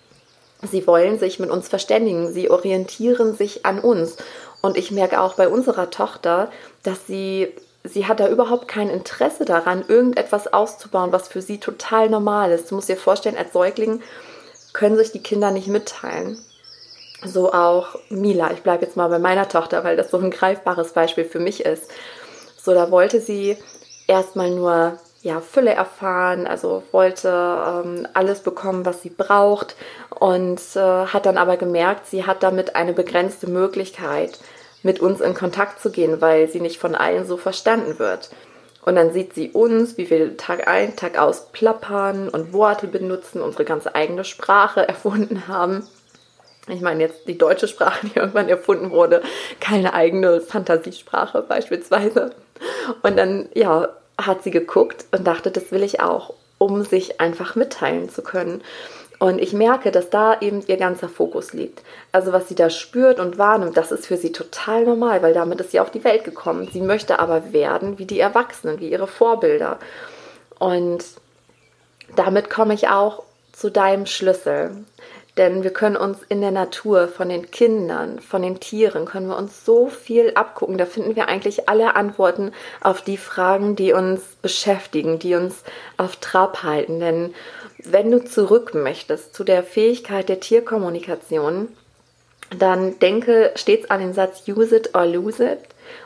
Sie 0.62 0.86
wollen 0.88 1.20
sich 1.20 1.40
mit 1.40 1.50
uns 1.50 1.68
verständigen, 1.68 2.32
sie 2.32 2.50
orientieren 2.50 3.36
sich 3.36 3.66
an 3.66 3.80
uns. 3.80 4.18
Und 4.66 4.78
ich 4.78 4.90
merke 4.90 5.22
auch 5.22 5.36
bei 5.36 5.48
unserer 5.48 5.92
Tochter, 5.92 6.50
dass 6.82 7.06
sie, 7.06 7.54
sie 7.84 8.08
hat 8.08 8.20
da 8.20 8.28
überhaupt 8.28 8.68
kein 8.68 8.90
Interesse 8.90 9.46
daran, 9.46 9.86
irgendetwas 9.88 10.52
auszubauen, 10.52 11.12
was 11.12 11.28
für 11.28 11.44
sie 11.44 11.60
total 11.60 12.10
normal 12.10 12.52
ist. 12.52 12.72
Du 12.72 12.76
musst 12.76 12.90
dir 12.90 12.98
vorstellen, 12.98 13.38
als 13.38 13.54
Säugling 13.54 14.02
können 14.74 14.98
sich 14.98 15.12
die 15.12 15.22
Kinder 15.22 15.52
nicht 15.52 15.68
mitteilen 15.68 16.40
so 17.24 17.54
auch 17.54 17.96
Mila. 18.10 18.52
Ich 18.52 18.62
bleibe 18.62 18.86
jetzt 18.86 18.98
mal 18.98 19.08
bei 19.10 19.20
meiner 19.20 19.48
Tochter, 19.48 19.84
weil 19.84 19.98
das 19.98 20.12
so 20.12 20.18
ein 20.18 20.32
greifbares 20.32 20.94
Beispiel 20.94 21.26
für 21.26 21.40
mich 21.40 21.66
ist. 21.66 21.90
So, 22.58 22.74
da 22.74 22.92
wollte 22.92 23.20
sie 23.20 23.58
erstmal 24.08 24.52
nur 24.52 25.00
ja, 25.26 25.42
Fülle 25.42 25.74
erfahren, 25.74 26.46
also 26.46 26.84
wollte 26.92 27.30
ähm, 27.30 28.08
alles 28.14 28.42
bekommen, 28.42 28.86
was 28.86 29.02
sie 29.02 29.10
braucht 29.10 29.76
und 30.12 30.62
äh, 30.76 30.80
hat 30.80 31.26
dann 31.26 31.40
aber 31.40 31.58
gemerkt, 31.58 32.06
sie 32.06 32.26
hat 32.26 32.44
damit 32.44 32.76
eine 32.76 32.94
begrenzte 32.94 33.48
Möglichkeit, 33.48 34.38
mit 34.86 35.00
uns 35.00 35.20
in 35.20 35.34
Kontakt 35.34 35.82
zu 35.82 35.92
gehen, 35.92 36.22
weil 36.22 36.48
sie 36.48 36.62
nicht 36.62 36.80
von 36.80 36.96
allen 36.96 37.26
so 37.26 37.36
verstanden 37.36 38.00
wird. 38.00 38.30
Und 38.86 38.96
dann 38.96 39.12
sieht 39.12 39.34
sie 39.34 39.50
uns, 39.50 39.98
wie 39.98 40.10
wir 40.10 40.38
Tag 40.38 40.68
ein, 40.68 40.96
Tag 40.96 41.18
aus 41.18 41.48
plappern 41.52 42.30
und 42.30 42.54
Worte 42.54 42.88
benutzen, 42.88 43.42
unsere 43.42 43.66
ganz 43.66 43.88
eigene 43.92 44.24
Sprache 44.24 44.88
erfunden 44.88 45.48
haben 45.48 45.88
ich 46.68 46.82
meine 46.82 47.04
jetzt 47.04 47.28
die 47.28 47.38
deutsche 47.38 47.68
Sprache, 47.68 48.08
die 48.08 48.18
irgendwann 48.18 48.50
erfunden 48.50 48.92
wurde, 48.92 49.22
keine 49.60 49.94
eigene 49.94 50.42
Fantasiesprache 50.42 51.42
beispielsweise. 51.44 52.32
Und 53.04 53.18
dann, 53.18 53.50
ja, 53.54 53.90
hat 54.18 54.44
sie 54.44 54.52
geguckt 54.52 55.06
und 55.12 55.26
dachte, 55.26 55.52
das 55.52 55.72
will 55.72 55.84
ich 55.84 56.00
auch, 56.00 56.34
um 56.58 56.84
sich 56.84 57.20
einfach 57.20 57.56
mitteilen 57.56 58.10
zu 58.10 58.24
können. 58.24 58.64
Und 59.26 59.40
ich 59.40 59.54
merke, 59.54 59.90
dass 59.90 60.12
da 60.12 60.40
eben 60.40 60.62
ihr 60.68 60.78
ganzer 60.78 61.10
Fokus 61.10 61.52
liegt. 61.52 61.82
Also 62.12 62.32
was 62.32 62.48
sie 62.48 62.54
da 62.54 62.70
spürt 62.70 63.20
und 63.20 63.40
wahrnimmt, 63.40 63.76
das 63.76 63.92
ist 63.92 64.06
für 64.06 64.18
sie 64.18 64.32
total 64.32 64.86
normal, 64.86 65.24
weil 65.24 65.34
damit 65.34 65.60
ist 65.60 65.72
sie 65.72 65.80
auf 65.80 65.90
die 65.90 66.04
Welt 66.04 66.24
gekommen. 66.24 66.70
Sie 66.72 66.80
möchte 66.80 67.18
aber 67.18 67.52
werden 67.52 67.98
wie 67.98 68.06
die 68.06 68.20
Erwachsenen, 68.20 68.80
wie 68.80 68.92
ihre 68.92 69.08
Vorbilder. 69.08 69.80
Und 70.60 71.04
damit 72.16 72.52
komme 72.52 72.76
ich 72.76 72.88
auch 72.88 73.24
zu 73.52 73.72
deinem 73.72 74.06
Schlüssel. 74.06 74.86
Denn 75.38 75.64
wir 75.64 75.72
können 75.72 75.98
uns 75.98 76.20
in 76.30 76.40
der 76.40 76.52
Natur, 76.52 77.10
von 77.10 77.28
den 77.28 77.52
Kindern, 77.52 78.20
von 78.20 78.42
den 78.42 78.62
Tieren, 78.62 79.06
können 79.06 79.28
wir 79.28 79.38
uns 79.38 79.66
so 79.66 79.88
viel 79.88 80.32
abgucken. 80.36 80.78
Da 80.78 80.86
finden 80.86 81.18
wir 81.18 81.28
eigentlich 81.28 81.68
alle 81.68 81.96
Antworten 81.96 82.54
auf 82.80 83.02
die 83.02 83.18
Fragen, 83.18 83.76
die 83.76 83.92
uns 83.92 84.22
beschäftigen, 84.42 85.20
die 85.20 85.36
uns 85.36 85.64
auf 85.98 86.16
Trab 86.18 86.64
halten. 86.64 87.02
Denn 87.02 87.34
wenn 87.84 88.12
du 88.12 88.24
zurück 88.24 88.74
möchtest 88.74 89.36
zu 89.36 89.44
der 89.44 89.64
Fähigkeit 89.64 90.30
der 90.30 90.40
Tierkommunikation, 90.40 91.68
dann 92.58 92.98
denke 93.00 93.52
stets 93.56 93.90
an 93.90 94.00
den 94.00 94.14
Satz 94.14 94.48
use 94.48 94.76
it 94.76 94.96
or 94.96 95.06
lose 95.06 95.44
it 95.44 95.60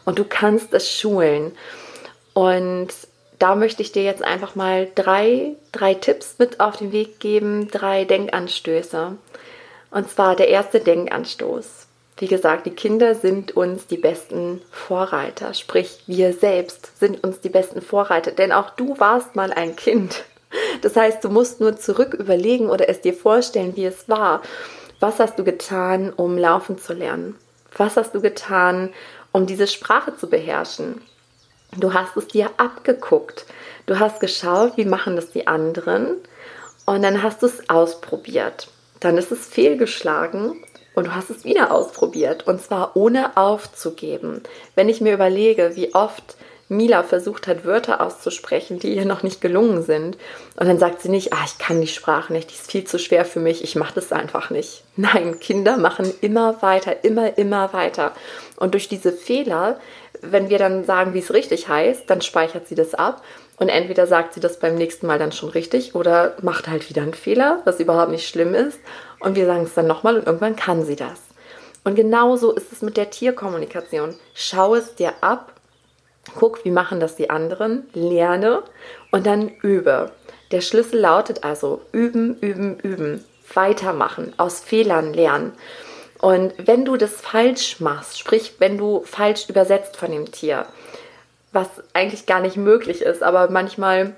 und 0.06 0.18
du 0.18 0.24
kannst 0.24 0.74
es 0.74 0.92
schulen. 0.92 1.52
Und 2.34 2.90
da 3.40 3.56
möchte 3.56 3.82
ich 3.82 3.92
dir 3.92 4.04
jetzt 4.04 4.24
einfach 4.24 4.56
mal 4.56 4.88
drei, 4.96 5.56
drei 5.72 5.94
Tipps 5.94 6.36
mit 6.38 6.60
auf 6.60 6.78
den 6.78 6.92
Weg 6.92 7.20
geben, 7.20 7.70
drei 7.70 8.06
Denkanstöße. 8.06 9.16
Und 9.92 10.10
zwar 10.10 10.36
der 10.36 10.50
erste 10.50 10.80
Denkanstoß. 10.82 11.88
Wie 12.18 12.28
gesagt, 12.28 12.66
die 12.66 12.72
Kinder 12.72 13.16
sind 13.16 13.56
uns 13.56 13.88
die 13.88 13.98
besten 13.98 14.62
Vorreiter, 14.72 15.54
sprich 15.54 16.04
wir 16.06 16.34
selbst 16.34 17.00
sind 17.00 17.24
uns 17.24 17.40
die 17.40 17.50
besten 17.50 17.82
Vorreiter, 17.82 18.32
denn 18.32 18.52
auch 18.52 18.72
du 18.72 19.00
warst 19.00 19.38
mal 19.38 19.54
ein 19.54 19.76
Kind. 19.78 20.26
Das 20.82 20.96
heißt, 20.96 21.24
du 21.24 21.30
musst 21.30 21.62
nur 21.62 21.78
zurück 21.78 22.14
überlegen 22.16 22.70
oder 22.70 22.90
es 22.90 23.02
dir 23.02 23.14
vorstellen, 23.14 23.76
wie 23.76 23.86
es 23.86 24.10
war. 24.10 24.42
Was 25.00 25.20
hast 25.20 25.38
du 25.38 25.44
getan, 25.44 26.12
um 26.12 26.38
laufen 26.38 26.78
zu 26.78 26.94
lernen? 26.94 27.36
Was 27.78 27.96
hast 27.98 28.16
du 28.16 28.22
getan, 28.22 28.90
um 29.32 29.46
diese 29.46 29.68
Sprache 29.68 30.18
zu 30.18 30.28
beherrschen? 30.28 31.02
Du 31.78 31.94
hast 31.94 32.18
es 32.18 32.28
dir 32.28 32.50
abgeguckt. 32.58 33.46
Du 33.86 34.00
hast 34.00 34.20
geschaut, 34.20 34.78
wie 34.78 34.86
machen 34.86 35.16
das 35.16 35.32
die 35.32 35.48
anderen 35.48 36.16
und 36.86 37.04
dann 37.04 37.22
hast 37.22 37.42
du 37.42 37.46
es 37.46 37.70
ausprobiert. 37.70 38.70
Dann 39.00 39.18
ist 39.18 39.32
es 39.32 39.46
fehlgeschlagen 39.46 40.64
und 40.96 41.08
du 41.08 41.16
hast 41.16 41.30
es 41.30 41.44
wieder 41.44 41.72
ausprobiert 41.72 42.48
und 42.48 42.62
zwar 42.62 42.96
ohne 42.96 43.38
aufzugeben. 43.38 44.42
Wenn 44.76 44.90
ich 44.90 45.02
mir 45.02 45.14
überlege, 45.14 45.76
wie 45.76 45.94
oft 45.94 46.36
Mila 46.70 47.02
versucht 47.02 47.48
hat, 47.48 47.66
Wörter 47.66 48.00
auszusprechen, 48.00 48.78
die 48.78 48.94
ihr 48.96 49.06
noch 49.06 49.24
nicht 49.24 49.42
gelungen 49.42 49.82
sind. 49.82 50.18
Und 50.56 50.68
dann 50.68 50.78
sagt 50.78 51.02
sie 51.02 51.10
nicht, 51.10 51.34
ah, 51.34 51.44
ich 51.44 51.58
kann 51.58 51.82
die 51.82 51.88
Sprache 51.88 52.32
nicht, 52.32 52.52
die 52.52 52.54
ist 52.54 52.72
viel 52.72 52.84
zu 52.84 53.00
schwer 53.00 53.26
für 53.26 53.40
mich, 53.40 53.64
ich 53.64 53.76
mache 53.76 53.96
das 53.96 54.12
einfach 54.12 54.52
nicht. 54.52 54.84
Nein, 54.96 55.40
Kinder 55.40 55.78
machen 55.78 56.14
immer 56.22 56.62
weiter, 56.62 57.04
immer, 57.04 57.38
immer 57.40 57.74
weiter. 57.74 58.14
Und 58.56 58.76
durch 58.76 58.88
diese 58.88 59.12
Fehler, 59.12 59.80
wenn 60.22 60.50
wir 60.50 60.58
dann 60.58 60.84
sagen, 60.84 61.14
wie 61.14 61.20
es 61.20 61.34
richtig 61.34 61.68
heißt, 61.68 62.10
dann 62.10 62.22
speichert 62.22 62.68
sie 62.68 62.76
das 62.76 62.94
ab. 62.94 63.24
Und 63.58 63.70
entweder 63.70 64.08
sagt 64.08 64.34
sie 64.34 64.40
das 64.40 64.60
beim 64.60 64.76
nächsten 64.76 65.06
Mal 65.06 65.20
dann 65.20 65.32
schon 65.32 65.50
richtig 65.50 65.94
oder 65.94 66.36
macht 66.42 66.68
halt 66.68 66.90
wieder 66.90 67.02
einen 67.02 67.14
Fehler, 67.14 67.62
was 67.66 67.80
überhaupt 67.80 68.12
nicht 68.12 68.28
schlimm 68.28 68.54
ist. 68.54 68.80
Und 69.20 69.36
wir 69.36 69.46
sagen 69.46 69.64
es 69.64 69.74
dann 69.74 69.88
nochmal 69.88 70.18
und 70.18 70.26
irgendwann 70.26 70.56
kann 70.56 70.86
sie 70.86 70.96
das. 70.96 71.20
Und 71.84 71.96
genauso 71.96 72.54
ist 72.54 72.72
es 72.72 72.82
mit 72.82 72.96
der 72.98 73.10
Tierkommunikation. 73.10 74.16
Schau 74.34 74.76
es 74.76 74.96
dir 74.96 75.14
ab 75.22 75.54
guck, 76.36 76.64
wie 76.66 76.72
machen 76.72 77.00
das 77.00 77.16
die 77.16 77.30
anderen, 77.30 77.88
lerne 77.94 78.64
und 79.12 79.26
dann 79.26 79.50
übe. 79.62 80.12
Der 80.52 80.62
Schlüssel 80.62 81.00
lautet 81.00 81.44
also 81.44 81.82
üben, 81.92 82.38
üben, 82.40 82.80
üben, 82.80 83.24
weitermachen, 83.54 84.34
aus 84.38 84.60
Fehlern 84.60 85.14
lernen. 85.14 85.54
Und 86.20 86.54
wenn 86.58 86.86
du 86.86 86.98
das 86.98 87.14
falsch 87.22 87.80
machst, 87.80 88.20
sprich, 88.20 88.56
wenn 88.60 88.78
du 88.78 89.04
falsch 89.06 89.48
übersetzt 89.50 89.98
von 89.98 90.12
dem 90.12 90.32
Tier, 90.32 90.66
was 91.52 91.68
eigentlich 91.94 92.26
gar 92.26 92.42
nicht 92.42 92.58
möglich 92.58 93.02
ist, 93.02 93.24
aber 93.24 93.50
manchmal 93.50 94.14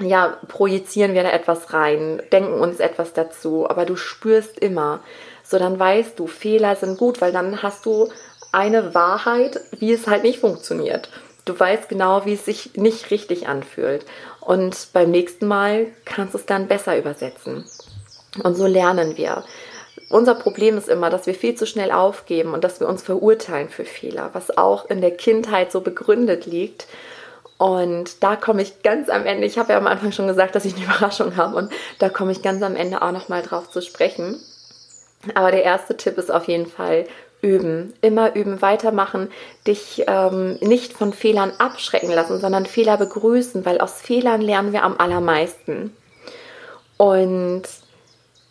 ja, 0.00 0.38
projizieren 0.48 1.14
wir 1.14 1.22
da 1.22 1.30
etwas 1.30 1.72
rein, 1.72 2.20
denken 2.32 2.54
uns 2.54 2.80
etwas 2.80 3.12
dazu, 3.12 3.68
aber 3.68 3.84
du 3.84 3.96
spürst 3.96 4.58
immer, 4.58 5.00
so 5.44 5.58
dann 5.58 5.78
weißt 5.78 6.18
du, 6.18 6.26
Fehler 6.26 6.74
sind 6.76 6.98
gut, 6.98 7.20
weil 7.20 7.32
dann 7.32 7.62
hast 7.62 7.86
du 7.86 8.08
eine 8.50 8.94
Wahrheit, 8.94 9.60
wie 9.78 9.92
es 9.92 10.06
halt 10.06 10.22
nicht 10.22 10.40
funktioniert. 10.40 11.10
Du 11.44 11.58
weißt 11.58 11.88
genau, 11.88 12.24
wie 12.24 12.34
es 12.34 12.44
sich 12.44 12.74
nicht 12.74 13.10
richtig 13.10 13.46
anfühlt. 13.48 14.06
Und 14.40 14.88
beim 14.92 15.10
nächsten 15.10 15.46
Mal 15.46 15.88
kannst 16.04 16.34
du 16.34 16.38
es 16.38 16.46
dann 16.46 16.68
besser 16.68 16.96
übersetzen. 16.96 17.64
Und 18.42 18.54
so 18.56 18.66
lernen 18.66 19.16
wir. 19.16 19.44
Unser 20.14 20.36
Problem 20.36 20.78
ist 20.78 20.88
immer, 20.88 21.10
dass 21.10 21.26
wir 21.26 21.34
viel 21.34 21.56
zu 21.56 21.66
schnell 21.66 21.90
aufgeben 21.90 22.54
und 22.54 22.62
dass 22.62 22.78
wir 22.78 22.86
uns 22.88 23.02
verurteilen 23.02 23.68
für 23.68 23.84
Fehler, 23.84 24.30
was 24.32 24.56
auch 24.56 24.88
in 24.88 25.00
der 25.00 25.10
Kindheit 25.10 25.72
so 25.72 25.80
begründet 25.80 26.46
liegt. 26.46 26.86
Und 27.58 28.22
da 28.22 28.36
komme 28.36 28.62
ich 28.62 28.84
ganz 28.84 29.08
am 29.08 29.26
Ende, 29.26 29.44
ich 29.44 29.58
habe 29.58 29.72
ja 29.72 29.78
am 29.78 29.88
Anfang 29.88 30.12
schon 30.12 30.28
gesagt, 30.28 30.54
dass 30.54 30.66
ich 30.66 30.76
eine 30.76 30.84
Überraschung 30.84 31.36
habe 31.36 31.56
und 31.56 31.72
da 31.98 32.10
komme 32.10 32.30
ich 32.30 32.42
ganz 32.42 32.62
am 32.62 32.76
Ende 32.76 33.02
auch 33.02 33.10
nochmal 33.10 33.42
drauf 33.42 33.68
zu 33.72 33.82
sprechen. 33.82 34.40
Aber 35.34 35.50
der 35.50 35.64
erste 35.64 35.96
Tipp 35.96 36.16
ist 36.16 36.30
auf 36.30 36.46
jeden 36.46 36.66
Fall, 36.66 37.06
üben, 37.42 37.92
immer 38.00 38.36
üben, 38.36 38.62
weitermachen, 38.62 39.32
dich 39.66 40.04
ähm, 40.06 40.58
nicht 40.60 40.92
von 40.92 41.12
Fehlern 41.12 41.54
abschrecken 41.58 42.12
lassen, 42.12 42.38
sondern 42.38 42.66
Fehler 42.66 42.98
begrüßen, 42.98 43.66
weil 43.66 43.80
aus 43.80 44.00
Fehlern 44.00 44.42
lernen 44.42 44.72
wir 44.72 44.84
am 44.84 44.96
allermeisten. 44.96 45.92
Und 46.98 47.64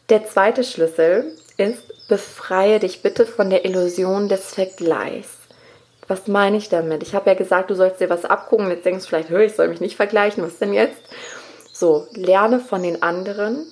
der 0.09 0.27
zweite 0.27 0.65
Schlüssel 0.65 1.31
ist, 1.57 2.07
befreie 2.07 2.79
dich 2.79 3.01
bitte 3.01 3.25
von 3.25 3.49
der 3.49 3.65
Illusion 3.65 4.27
des 4.29 4.53
Vergleichs. 4.53 5.37
Was 6.07 6.27
meine 6.27 6.57
ich 6.57 6.69
damit? 6.69 7.03
Ich 7.03 7.15
habe 7.15 7.29
ja 7.29 7.35
gesagt, 7.35 7.69
du 7.69 7.75
sollst 7.75 8.01
dir 8.01 8.09
was 8.09 8.25
abgucken. 8.25 8.69
Jetzt 8.69 8.85
denkst 8.85 9.03
du 9.03 9.09
vielleicht, 9.09 9.31
ich 9.31 9.55
soll 9.55 9.69
mich 9.69 9.81
nicht 9.81 9.95
vergleichen. 9.95 10.43
Was 10.43 10.59
denn 10.59 10.73
jetzt? 10.73 11.01
So, 11.71 12.07
lerne 12.11 12.59
von 12.59 12.83
den 12.83 13.01
anderen, 13.01 13.65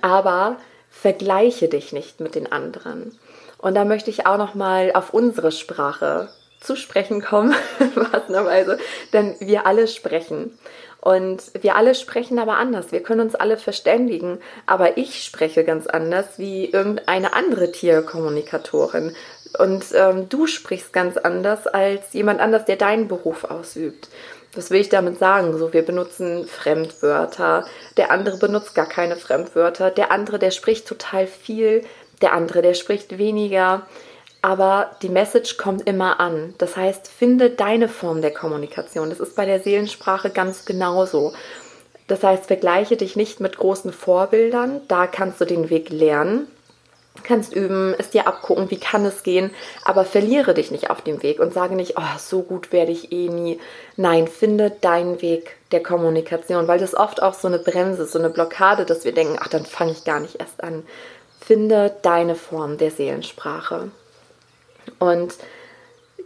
aber 0.00 0.56
vergleiche 0.88 1.68
dich 1.68 1.92
nicht 1.92 2.20
mit 2.20 2.34
den 2.34 2.50
anderen. 2.50 3.18
Und 3.58 3.74
da 3.74 3.84
möchte 3.84 4.10
ich 4.10 4.26
auch 4.26 4.38
noch 4.38 4.54
mal 4.54 4.92
auf 4.94 5.12
unsere 5.12 5.52
Sprache 5.52 6.28
zu 6.66 6.76
sprechen 6.76 7.22
kommen, 7.22 7.54
passenderweise, 8.10 8.78
denn 9.12 9.34
wir 9.40 9.66
alle 9.66 9.88
sprechen. 9.88 10.58
Und 11.00 11.52
wir 11.62 11.76
alle 11.76 11.94
sprechen 11.94 12.40
aber 12.40 12.56
anders. 12.56 12.90
Wir 12.90 13.00
können 13.00 13.20
uns 13.20 13.36
alle 13.36 13.58
verständigen. 13.58 14.40
Aber 14.66 14.98
ich 14.98 15.22
spreche 15.22 15.62
ganz 15.62 15.86
anders 15.86 16.38
wie 16.38 16.64
irgendeine 16.64 17.32
andere 17.32 17.70
Tierkommunikatorin. 17.70 19.14
Und 19.60 19.84
ähm, 19.94 20.28
du 20.28 20.48
sprichst 20.48 20.92
ganz 20.92 21.16
anders 21.16 21.68
als 21.68 22.12
jemand 22.12 22.40
anders, 22.40 22.64
der 22.64 22.74
deinen 22.74 23.06
Beruf 23.06 23.44
ausübt. 23.44 24.08
Was 24.54 24.70
will 24.70 24.80
ich 24.80 24.88
damit 24.88 25.20
sagen? 25.20 25.56
So, 25.56 25.72
wir 25.72 25.82
benutzen 25.82 26.44
Fremdwörter. 26.44 27.66
Der 27.96 28.10
andere 28.10 28.38
benutzt 28.38 28.74
gar 28.74 28.88
keine 28.88 29.14
Fremdwörter. 29.14 29.92
Der 29.92 30.10
andere, 30.10 30.40
der 30.40 30.50
spricht 30.50 30.88
total 30.88 31.28
viel 31.28 31.84
der 32.22 32.32
andere, 32.32 32.62
der 32.62 32.74
spricht 32.74 33.18
weniger, 33.18 33.86
aber 34.46 34.92
die 35.02 35.08
Message 35.08 35.56
kommt 35.56 35.88
immer 35.88 36.20
an. 36.20 36.54
Das 36.58 36.76
heißt, 36.76 37.08
finde 37.08 37.50
deine 37.50 37.88
Form 37.88 38.22
der 38.22 38.32
Kommunikation. 38.32 39.10
Das 39.10 39.18
ist 39.18 39.34
bei 39.34 39.44
der 39.44 39.58
Seelensprache 39.58 40.30
ganz 40.30 40.64
genauso. 40.64 41.32
Das 42.06 42.22
heißt, 42.22 42.46
vergleiche 42.46 42.96
dich 42.96 43.16
nicht 43.16 43.40
mit 43.40 43.56
großen 43.58 43.92
Vorbildern, 43.92 44.82
da 44.86 45.08
kannst 45.08 45.40
du 45.40 45.46
den 45.46 45.68
Weg 45.68 45.90
lernen, 45.90 46.46
kannst 47.24 47.56
üben, 47.56 47.92
es 47.98 48.10
dir 48.10 48.28
abgucken, 48.28 48.70
wie 48.70 48.78
kann 48.78 49.04
es 49.04 49.24
gehen, 49.24 49.50
aber 49.84 50.04
verliere 50.04 50.54
dich 50.54 50.70
nicht 50.70 50.90
auf 50.90 51.02
dem 51.02 51.24
Weg 51.24 51.40
und 51.40 51.52
sage 51.52 51.74
nicht, 51.74 51.98
oh, 51.98 52.16
so 52.16 52.42
gut 52.42 52.70
werde 52.70 52.92
ich 52.92 53.10
eh 53.10 53.28
nie. 53.28 53.58
Nein, 53.96 54.28
finde 54.28 54.70
deinen 54.70 55.20
Weg 55.22 55.56
der 55.72 55.82
Kommunikation, 55.82 56.68
weil 56.68 56.78
das 56.78 56.94
oft 56.94 57.20
auch 57.20 57.34
so 57.34 57.48
eine 57.48 57.58
Bremse, 57.58 58.06
so 58.06 58.20
eine 58.20 58.30
Blockade, 58.30 58.84
dass 58.84 59.04
wir 59.04 59.12
denken, 59.12 59.38
ach, 59.40 59.48
dann 59.48 59.66
fange 59.66 59.90
ich 59.90 60.04
gar 60.04 60.20
nicht 60.20 60.38
erst 60.38 60.62
an. 60.62 60.84
Finde 61.40 61.96
deine 62.02 62.36
Form 62.36 62.78
der 62.78 62.92
Seelensprache. 62.92 63.90
Und 64.98 65.34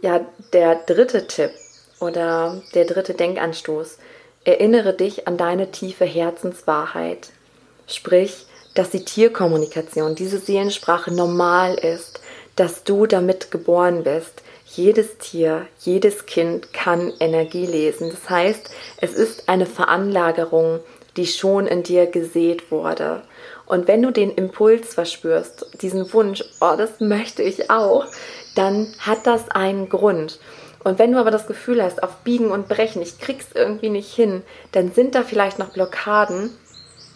ja, 0.01 0.25
der 0.53 0.75
dritte 0.75 1.27
Tipp 1.27 1.51
oder 1.99 2.61
der 2.73 2.85
dritte 2.85 3.13
Denkanstoß, 3.13 3.97
erinnere 4.43 4.93
dich 4.93 5.27
an 5.27 5.37
deine 5.37 5.71
tiefe 5.71 6.05
Herzenswahrheit. 6.05 7.29
Sprich, 7.87 8.45
dass 8.73 8.89
die 8.89 9.05
Tierkommunikation, 9.05 10.15
diese 10.15 10.39
Seelensprache 10.39 11.13
normal 11.13 11.75
ist, 11.75 12.21
dass 12.55 12.83
du 12.83 13.05
damit 13.05 13.51
geboren 13.51 14.03
bist. 14.03 14.41
Jedes 14.65 15.17
Tier, 15.17 15.67
jedes 15.79 16.25
Kind 16.25 16.71
kann 16.73 17.11
Energie 17.19 17.65
lesen. 17.65 18.09
Das 18.09 18.29
heißt, 18.29 18.69
es 18.97 19.13
ist 19.13 19.49
eine 19.49 19.65
Veranlagerung, 19.65 20.79
die 21.17 21.27
schon 21.27 21.67
in 21.67 21.83
dir 21.83 22.05
gesät 22.05 22.71
wurde. 22.71 23.23
Und 23.65 23.87
wenn 23.87 24.01
du 24.01 24.11
den 24.11 24.31
Impuls 24.31 24.93
verspürst, 24.93 25.65
diesen 25.81 26.11
Wunsch, 26.13 26.43
oh, 26.61 26.75
das 26.77 26.99
möchte 26.99 27.43
ich 27.43 27.69
auch, 27.69 28.05
dann 28.55 28.93
hat 28.99 29.27
das 29.27 29.49
einen 29.49 29.89
Grund. 29.89 30.39
Und 30.83 30.97
wenn 30.97 31.11
du 31.11 31.19
aber 31.19 31.31
das 31.31 31.47
Gefühl 31.47 31.81
hast, 31.83 32.01
auf 32.01 32.17
Biegen 32.23 32.49
und 32.49 32.67
Brechen, 32.67 33.01
ich 33.01 33.19
krieg's 33.19 33.47
irgendwie 33.53 33.89
nicht 33.89 34.13
hin, 34.13 34.41
dann 34.71 34.91
sind 34.91 35.15
da 35.15 35.23
vielleicht 35.23 35.59
noch 35.59 35.69
Blockaden. 35.69 36.49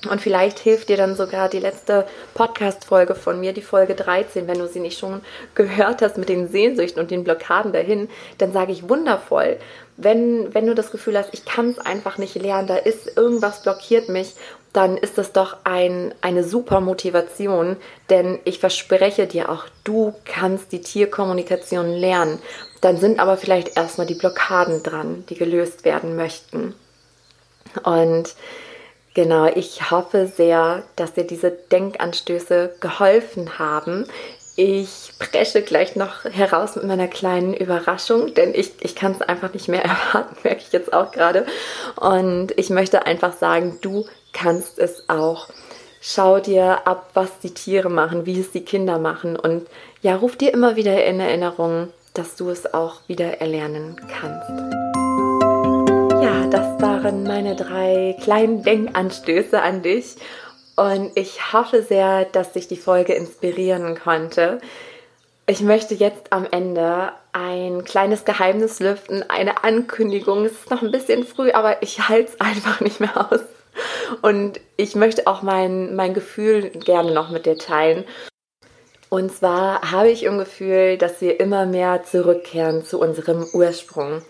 Und 0.09 0.21
vielleicht 0.21 0.59
hilft 0.59 0.89
dir 0.89 0.97
dann 0.97 1.15
sogar 1.15 1.49
die 1.49 1.59
letzte 1.59 2.05
Podcast-Folge 2.35 3.15
von 3.15 3.39
mir, 3.39 3.53
die 3.53 3.63
Folge 3.63 3.95
13, 3.95 4.47
wenn 4.47 4.59
du 4.59 4.67
sie 4.67 4.79
nicht 4.79 4.99
schon 4.99 5.21
gehört 5.55 6.03
hast 6.03 6.19
mit 6.19 6.29
den 6.29 6.47
Sehnsüchten 6.47 7.01
und 7.01 7.09
den 7.09 7.23
Blockaden 7.23 7.73
dahin, 7.73 8.07
dann 8.37 8.53
sage 8.53 8.71
ich 8.71 8.87
wundervoll. 8.87 9.57
Wenn, 9.97 10.53
wenn 10.53 10.67
du 10.67 10.75
das 10.75 10.91
Gefühl 10.91 11.17
hast, 11.17 11.33
ich 11.33 11.45
kann 11.45 11.69
es 11.69 11.79
einfach 11.79 12.19
nicht 12.19 12.35
lernen, 12.35 12.67
da 12.67 12.75
ist 12.75 13.17
irgendwas 13.17 13.63
blockiert 13.63 14.09
mich 14.09 14.35
dann 14.75 14.97
ist 14.97 15.17
das 15.17 15.31
doch 15.31 15.57
ein, 15.63 16.13
eine 16.19 16.43
super 16.43 16.81
Motivation, 16.81 17.77
denn 18.09 18.39
ich 18.43 18.59
verspreche 18.59 19.25
dir 19.25 19.49
auch, 19.49 19.65
du 19.85 20.13
kannst 20.25 20.73
die 20.73 20.81
Tierkommunikation 20.81 21.89
lernen. 21.89 22.39
Dann 22.81 22.97
sind 22.97 23.19
aber 23.19 23.37
vielleicht 23.37 23.77
erstmal 23.77 24.05
die 24.05 24.15
Blockaden 24.15 24.83
dran, 24.83 25.23
die 25.29 25.35
gelöst 25.35 25.85
werden 25.85 26.17
möchten. 26.17 26.75
Und 27.83 28.35
genau, 29.13 29.45
ich 29.45 29.91
hoffe 29.91 30.27
sehr, 30.27 30.83
dass 30.97 31.13
dir 31.13 31.25
diese 31.25 31.51
Denkanstöße 31.51 32.75
geholfen 32.81 33.57
haben. 33.57 34.05
Ich 34.57 35.13
presche 35.19 35.61
gleich 35.61 35.95
noch 35.95 36.25
heraus 36.25 36.75
mit 36.75 36.85
meiner 36.85 37.07
kleinen 37.07 37.53
Überraschung, 37.53 38.33
denn 38.33 38.53
ich, 38.53 38.73
ich 38.81 38.95
kann 38.95 39.13
es 39.13 39.21
einfach 39.21 39.53
nicht 39.53 39.69
mehr 39.69 39.83
erwarten, 39.85 40.35
merke 40.43 40.61
ich 40.65 40.73
jetzt 40.73 40.91
auch 40.91 41.11
gerade. 41.11 41.45
Und 41.95 42.57
ich 42.57 42.69
möchte 42.69 43.05
einfach 43.05 43.37
sagen, 43.37 43.77
du 43.81 44.05
kannst 44.35 44.77
es 44.77 45.09
auch. 45.09 45.47
Schau 46.01 46.39
dir 46.39 46.85
ab, 46.85 47.09
was 47.15 47.39
die 47.39 47.53
Tiere 47.53 47.89
machen, 47.89 48.27
wie 48.27 48.39
es 48.39 48.51
die 48.51 48.63
Kinder 48.63 48.99
machen 48.99 49.35
und 49.35 49.67
ja, 50.01 50.15
ruf 50.15 50.35
dir 50.35 50.53
immer 50.53 50.75
wieder 50.75 51.03
in 51.03 51.19
Erinnerung, 51.19 51.87
dass 52.13 52.35
du 52.35 52.49
es 52.49 52.71
auch 52.71 53.01
wieder 53.07 53.41
erlernen 53.41 53.99
kannst. 54.19 54.49
Ja, 56.23 56.45
das 56.47 56.79
waren 56.81 57.23
meine 57.23 57.55
drei 57.55 58.15
kleinen 58.21 58.61
Denkanstöße 58.61 59.59
an 59.59 59.81
dich 59.81 60.17
und 60.75 61.11
ich 61.15 61.53
hoffe 61.53 61.81
sehr, 61.81 62.25
dass 62.25 62.51
dich 62.51 62.67
die 62.67 62.77
Folge 62.77 63.13
inspirieren 63.13 63.97
konnte. 63.97 64.59
Ich 65.47 65.61
möchte 65.61 65.95
jetzt 65.95 66.31
am 66.31 66.45
Ende 66.51 67.13
ein 67.31 67.83
kleines 67.83 68.25
Geheimnis 68.25 68.79
lüften, 68.79 69.23
eine 69.27 69.63
Ankündigung. 69.63 70.45
Es 70.45 70.53
ist 70.53 70.71
noch 70.71 70.81
ein 70.81 70.91
bisschen 70.91 71.23
früh, 71.25 71.51
aber 71.51 71.81
ich 71.81 72.09
halte 72.09 72.31
es 72.31 72.39
einfach 72.39 72.81
nicht 72.81 72.99
mehr 72.99 73.31
aus. 73.31 73.41
Und 74.21 74.59
ich 74.77 74.95
möchte 74.95 75.27
auch 75.27 75.41
mein, 75.41 75.95
mein 75.95 76.13
Gefühl 76.13 76.69
gerne 76.69 77.13
noch 77.13 77.29
mit 77.29 77.45
dir 77.45 77.57
teilen. 77.57 78.05
Und 79.09 79.33
zwar 79.33 79.91
habe 79.91 80.09
ich 80.09 80.23
im 80.23 80.37
Gefühl, 80.37 80.97
dass 80.97 81.21
wir 81.21 81.39
immer 81.39 81.65
mehr 81.65 82.03
zurückkehren 82.03 82.83
zu 82.83 82.99
unserem 82.99 83.45
Ursprung. 83.53 84.21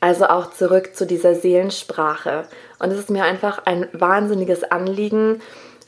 Also 0.00 0.26
auch 0.26 0.50
zurück 0.50 0.96
zu 0.96 1.06
dieser 1.06 1.34
Seelensprache. 1.34 2.46
Und 2.80 2.90
es 2.90 2.98
ist 2.98 3.10
mir 3.10 3.24
einfach 3.24 3.62
ein 3.66 3.86
wahnsinniges 3.92 4.64
Anliegen, 4.64 5.40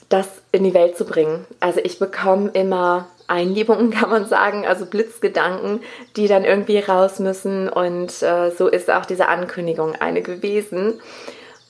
das 0.09 0.29
in 0.53 0.63
die 0.63 0.75
Welt 0.75 0.97
zu 0.97 1.05
bringen. 1.05 1.47
Also 1.59 1.81
ich 1.83 1.99
bekomme 1.99 2.51
immer 2.53 3.09
Eingebungen, 3.27 3.91
kann 3.99 4.11
man 4.11 4.27
sagen, 4.27 4.67
also 4.67 4.87
Blitzgedanken, 4.87 5.81
die 6.17 6.29
dann 6.29 6.45
irgendwie 6.45 6.79
raus 6.79 7.19
müssen. 7.19 7.69
Und 7.69 8.23
äh, 8.23 8.51
so 8.51 8.69
ist 8.69 8.91
auch 8.91 9.07
diese 9.07 9.29
Ankündigung 9.29 9.97
eine 9.97 10.23
gewesen. 10.23 11.01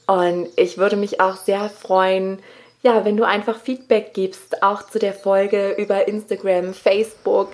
Und 0.07 0.49
ich 0.57 0.79
würde 0.79 0.97
mich 0.97 1.21
auch 1.21 1.37
sehr 1.37 1.69
freuen, 1.69 2.39
ja, 2.83 3.05
wenn 3.07 3.17
du 3.17 3.25
einfach 3.25 3.59
Feedback 3.59 4.13
gibst, 4.13 4.63
auch 4.63 4.83
zu 4.83 4.99
der 4.99 5.15
Folge 5.15 5.71
über 5.79 6.07
Instagram, 6.07 6.75
Facebook, 6.75 7.49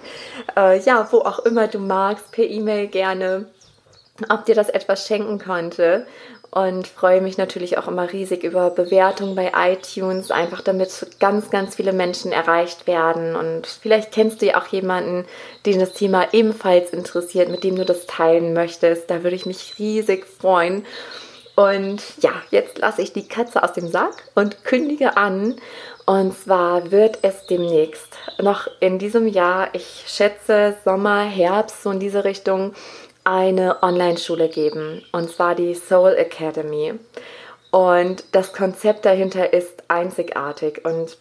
äh, 0.56 0.80
ja, 0.80 1.06
wo 1.12 1.18
auch 1.18 1.38
immer 1.40 1.68
du 1.68 1.78
magst, 1.78 2.32
per 2.32 2.44
E-Mail 2.44 2.88
gerne, 2.88 3.46
ob 4.28 4.44
dir 4.44 4.56
das 4.56 4.68
etwas 4.68 5.06
schenken 5.06 5.38
konnte 5.38 6.06
und 6.50 6.88
freue 6.88 7.20
mich 7.20 7.38
natürlich 7.38 7.78
auch 7.78 7.86
immer 7.86 8.12
riesig 8.12 8.42
über 8.42 8.70
Bewertungen 8.70 9.36
bei 9.36 9.52
iTunes, 9.54 10.32
einfach 10.32 10.60
damit 10.62 11.06
ganz, 11.20 11.50
ganz 11.50 11.76
viele 11.76 11.92
Menschen 11.92 12.32
erreicht 12.32 12.88
werden. 12.88 13.36
Und 13.36 13.68
vielleicht 13.68 14.10
kennst 14.10 14.42
du 14.42 14.46
ja 14.46 14.60
auch 14.60 14.66
jemanden, 14.66 15.26
den 15.64 15.78
das 15.78 15.92
Thema 15.92 16.26
ebenfalls 16.32 16.90
interessiert, 16.90 17.50
mit 17.50 17.62
dem 17.62 17.76
du 17.76 17.84
das 17.84 18.06
teilen 18.06 18.52
möchtest. 18.52 19.10
Da 19.10 19.22
würde 19.22 19.36
ich 19.36 19.46
mich 19.46 19.74
riesig 19.78 20.26
freuen. 20.26 20.84
Und 21.56 22.02
ja, 22.20 22.32
jetzt 22.50 22.78
lasse 22.78 23.02
ich 23.02 23.12
die 23.12 23.28
Katze 23.28 23.62
aus 23.62 23.72
dem 23.72 23.88
Sack 23.88 24.24
und 24.34 24.64
kündige 24.64 25.16
an. 25.16 25.56
Und 26.06 26.36
zwar 26.36 26.90
wird 26.90 27.18
es 27.22 27.46
demnächst 27.46 28.18
noch 28.38 28.68
in 28.80 28.98
diesem 28.98 29.28
Jahr, 29.28 29.68
ich 29.74 30.04
schätze 30.06 30.76
Sommer, 30.84 31.22
Herbst, 31.22 31.82
so 31.82 31.90
in 31.90 32.00
diese 32.00 32.24
Richtung, 32.24 32.72
eine 33.24 33.82
Online-Schule 33.82 34.48
geben, 34.48 35.04
und 35.12 35.30
zwar 35.30 35.54
die 35.54 35.74
Soul 35.74 36.14
Academy. 36.14 36.94
Und 37.70 38.24
das 38.32 38.52
Konzept 38.52 39.04
dahinter 39.04 39.52
ist 39.52 39.84
einzigartig 39.88 40.84
und 40.84 41.16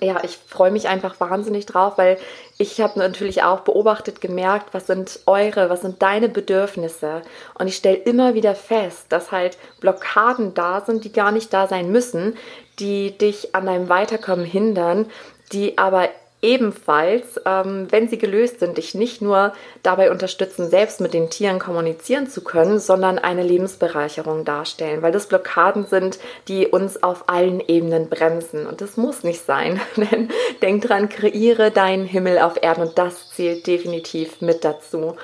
ja, 0.00 0.22
ich 0.24 0.36
freue 0.36 0.70
mich 0.70 0.88
einfach 0.88 1.20
wahnsinnig 1.20 1.66
drauf, 1.66 1.96
weil 1.96 2.18
ich 2.58 2.80
habe 2.80 2.98
natürlich 2.98 3.42
auch 3.42 3.60
beobachtet, 3.60 4.20
gemerkt, 4.20 4.74
was 4.74 4.86
sind 4.86 5.20
eure, 5.26 5.70
was 5.70 5.82
sind 5.82 6.02
deine 6.02 6.28
Bedürfnisse. 6.28 7.22
Und 7.58 7.68
ich 7.68 7.76
stelle 7.76 7.96
immer 7.96 8.34
wieder 8.34 8.54
fest, 8.54 9.06
dass 9.10 9.32
halt 9.32 9.58
Blockaden 9.80 10.54
da 10.54 10.80
sind, 10.80 11.04
die 11.04 11.12
gar 11.12 11.32
nicht 11.32 11.52
da 11.52 11.66
sein 11.66 11.90
müssen, 11.90 12.36
die 12.78 13.16
dich 13.16 13.54
an 13.54 13.66
deinem 13.66 13.88
Weiterkommen 13.88 14.44
hindern, 14.44 15.06
die 15.52 15.78
aber 15.78 16.08
ebenfalls, 16.42 17.40
ähm, 17.46 17.86
wenn 17.90 18.08
sie 18.08 18.18
gelöst 18.18 18.60
sind, 18.60 18.76
dich 18.76 18.94
nicht 18.94 19.22
nur 19.22 19.52
dabei 19.82 20.10
unterstützen, 20.10 20.68
selbst 20.68 21.00
mit 21.00 21.14
den 21.14 21.30
Tieren 21.30 21.58
kommunizieren 21.58 22.28
zu 22.28 22.42
können, 22.44 22.78
sondern 22.78 23.18
eine 23.18 23.42
Lebensbereicherung 23.42 24.44
darstellen, 24.44 25.02
weil 25.02 25.12
das 25.12 25.26
Blockaden 25.26 25.86
sind, 25.86 26.18
die 26.48 26.66
uns 26.66 27.02
auf 27.02 27.28
allen 27.28 27.60
Ebenen 27.66 28.08
bremsen. 28.08 28.66
Und 28.66 28.80
das 28.80 28.96
muss 28.96 29.24
nicht 29.24 29.44
sein, 29.44 29.80
denn 29.96 30.30
denk 30.62 30.82
dran, 30.82 31.08
kreiere 31.08 31.70
deinen 31.70 32.04
Himmel 32.04 32.38
auf 32.38 32.62
Erden 32.62 32.88
und 32.88 32.98
das 32.98 33.30
zählt 33.30 33.66
definitiv 33.66 34.40
mit 34.40 34.64
dazu. 34.64 35.16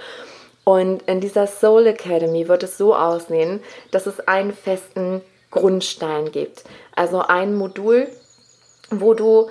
Und 0.64 1.02
in 1.02 1.20
dieser 1.20 1.46
Soul 1.46 1.88
Academy 1.88 2.48
wird 2.48 2.62
es 2.62 2.78
so 2.78 2.94
aussehen, 2.94 3.60
dass 3.90 4.06
es 4.06 4.20
einen 4.28 4.52
festen 4.52 5.20
Grundstein 5.50 6.30
gibt. 6.30 6.64
Also 6.94 7.20
ein 7.20 7.54
Modul, 7.54 8.08
wo 8.90 9.14
du 9.14 9.50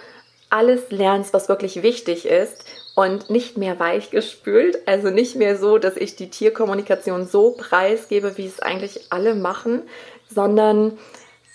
alles 0.51 0.91
lernst, 0.91 1.33
was 1.33 1.49
wirklich 1.49 1.81
wichtig 1.81 2.25
ist 2.25 2.65
und 2.93 3.29
nicht 3.29 3.57
mehr 3.57 3.79
weichgespült, 3.79 4.79
also 4.85 5.09
nicht 5.09 5.35
mehr 5.35 5.57
so, 5.57 5.77
dass 5.77 5.95
ich 5.95 6.15
die 6.15 6.29
Tierkommunikation 6.29 7.25
so 7.25 7.51
preisgebe, 7.51 8.37
wie 8.37 8.45
es 8.45 8.59
eigentlich 8.59 9.07
alle 9.09 9.33
machen, 9.33 9.81
sondern 10.29 10.97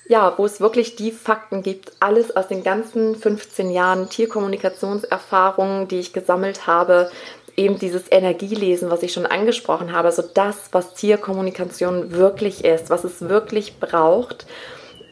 ja, 0.08 0.34
wo 0.36 0.46
es 0.46 0.60
wirklich 0.60 0.96
die 0.96 1.10
Fakten 1.10 1.62
gibt, 1.62 1.92
alles 2.00 2.34
aus 2.34 2.48
den 2.48 2.62
ganzen 2.62 3.16
15 3.16 3.70
Jahren 3.70 4.08
Tierkommunikationserfahrungen, 4.08 5.88
die 5.88 5.98
ich 5.98 6.12
gesammelt 6.12 6.66
habe, 6.66 7.10
eben 7.56 7.78
dieses 7.78 8.04
Energielesen, 8.10 8.90
was 8.90 9.02
ich 9.02 9.12
schon 9.12 9.26
angesprochen 9.26 9.92
habe, 9.92 10.12
so 10.12 10.22
das, 10.22 10.68
was 10.72 10.94
Tierkommunikation 10.94 12.12
wirklich 12.12 12.64
ist, 12.64 12.88
was 12.88 13.04
es 13.04 13.28
wirklich 13.28 13.78
braucht 13.80 14.46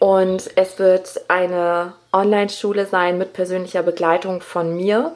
und 0.05 0.51
es 0.57 0.79
wird 0.79 1.19
eine 1.29 1.95
Online-Schule 2.13 2.85
sein 2.85 3.17
mit 3.17 3.33
persönlicher 3.33 3.83
Begleitung 3.83 4.43
von 4.43 4.77
mir. 4.77 5.15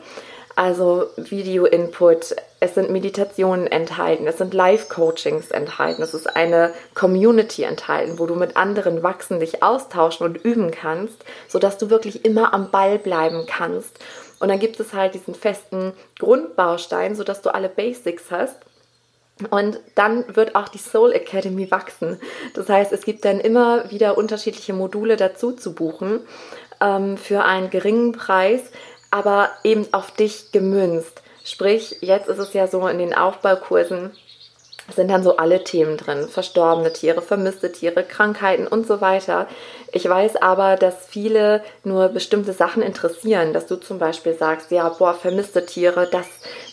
Also 0.57 1.09
Video-Input, 1.19 2.35
es 2.61 2.75
sind 2.75 2.89
Meditationen 2.89 3.67
enthalten, 3.67 4.27
es 4.27 4.39
sind 4.39 4.55
Live-Coachings 4.55 5.51
enthalten, 5.51 6.01
es 6.01 6.15
ist 6.15 6.35
eine 6.35 6.73
Community 6.95 7.65
enthalten, 7.65 8.19
wo 8.19 8.25
du 8.25 8.35
mit 8.35 8.57
anderen 8.57 9.03
wachsen, 9.03 9.41
dich 9.41 9.63
austauschen 9.63 10.27
und 10.27 10.43
üben 10.43 10.71
kannst, 10.71 11.23
sodass 11.49 11.77
du 11.77 11.91
wirklich 11.91 12.25
immer 12.25 12.55
am 12.55 12.71
Ball 12.71 12.99
bleiben 12.99 13.45
kannst. 13.47 13.99
Und 14.41 14.49
dann 14.49 14.59
gibt 14.59 14.81
es 14.81 14.95
halt 14.95 15.13
diesen 15.13 15.35
festen 15.35 15.93
Grundbaustein, 16.19 17.15
sodass 17.15 17.43
du 17.43 17.53
alle 17.53 17.69
Basics 17.69 18.31
hast 18.31 18.57
und 19.51 19.81
dann 19.95 20.25
wird 20.35 20.55
auch 20.55 20.69
die 20.69 20.79
Soul 20.79 21.13
Academy 21.13 21.71
wachsen. 21.71 22.21
Das 22.55 22.69
heißt, 22.69 22.93
es 22.93 23.05
gibt 23.05 23.25
dann 23.25 23.41
immer 23.41 23.91
wieder 23.91 24.19
unterschiedliche 24.19 24.73
Module 24.73 25.17
dazu 25.17 25.53
zu 25.53 25.75
buchen 25.75 26.21
ähm, 26.81 27.17
für 27.17 27.45
einen 27.45 27.71
geringen 27.71 28.13
Preis, 28.13 28.63
aber 29.11 29.51
eben 29.65 29.87
auf 29.93 30.11
dich 30.11 30.53
gemünzt. 30.53 31.23
Sprich, 31.45 31.99
jetzt 32.01 32.29
ist 32.29 32.39
es 32.39 32.53
ja 32.53 32.67
so 32.67 32.87
in 32.89 32.99
den 32.99 33.15
Aufbaukursen, 33.15 34.11
sind 34.95 35.11
dann 35.11 35.23
so 35.23 35.37
alle 35.37 35.65
Themen 35.65 35.97
drin. 35.97 36.29
Verstorbene 36.29 36.93
Tiere, 36.93 37.21
vermisste 37.21 37.71
Tiere, 37.73 38.03
Krankheiten 38.05 38.67
und 38.67 38.87
so 38.87 39.01
weiter. 39.01 39.47
Ich 39.93 40.09
weiß 40.09 40.37
aber, 40.37 40.77
dass 40.77 41.07
viele 41.07 41.63
nur 41.85 42.09
bestimmte 42.09 42.53
Sachen 42.53 42.83
interessieren, 42.83 43.53
dass 43.53 43.67
du 43.67 43.77
zum 43.77 43.99
Beispiel 43.99 44.35
sagst, 44.35 44.71
ja, 44.71 44.89
boah, 44.89 45.15
vermisste 45.15 45.65
Tiere, 45.67 46.09
das, 46.11 46.27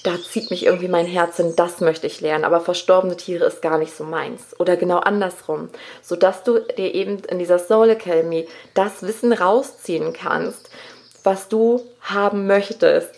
da 0.04 0.16
zieht 0.22 0.50
mich 0.50 0.66
irgendwie 0.66 0.88
mein 0.88 1.06
Herz 1.06 1.38
hin, 1.38 1.54
das 1.56 1.82
möchte 1.82 2.08
ich 2.08 2.22
lernen, 2.22 2.46
aber 2.46 2.62
verstorbene 2.62 3.18
Tiere 3.18 3.46
ist 3.46 3.62
gar 3.62 3.78
nicht 3.78 3.96
so 3.96 4.04
meins. 4.04 4.58
Oder 4.60 4.78
genau 4.78 4.98
andersrum, 4.98 5.70
sodass 6.02 6.44
du 6.44 6.60
dir 6.60 6.94
eben 6.94 7.20
in 7.20 7.40
dieser 7.40 7.60
Soul 7.60 7.90
Academy 7.90 8.48
das 8.74 9.04
Wissen 9.04 9.34
rausziehen 9.34 10.14
kannst, 10.14 10.70
was 11.24 11.48
du 11.50 11.82
haben 12.02 12.48
möchtest. 12.48 13.12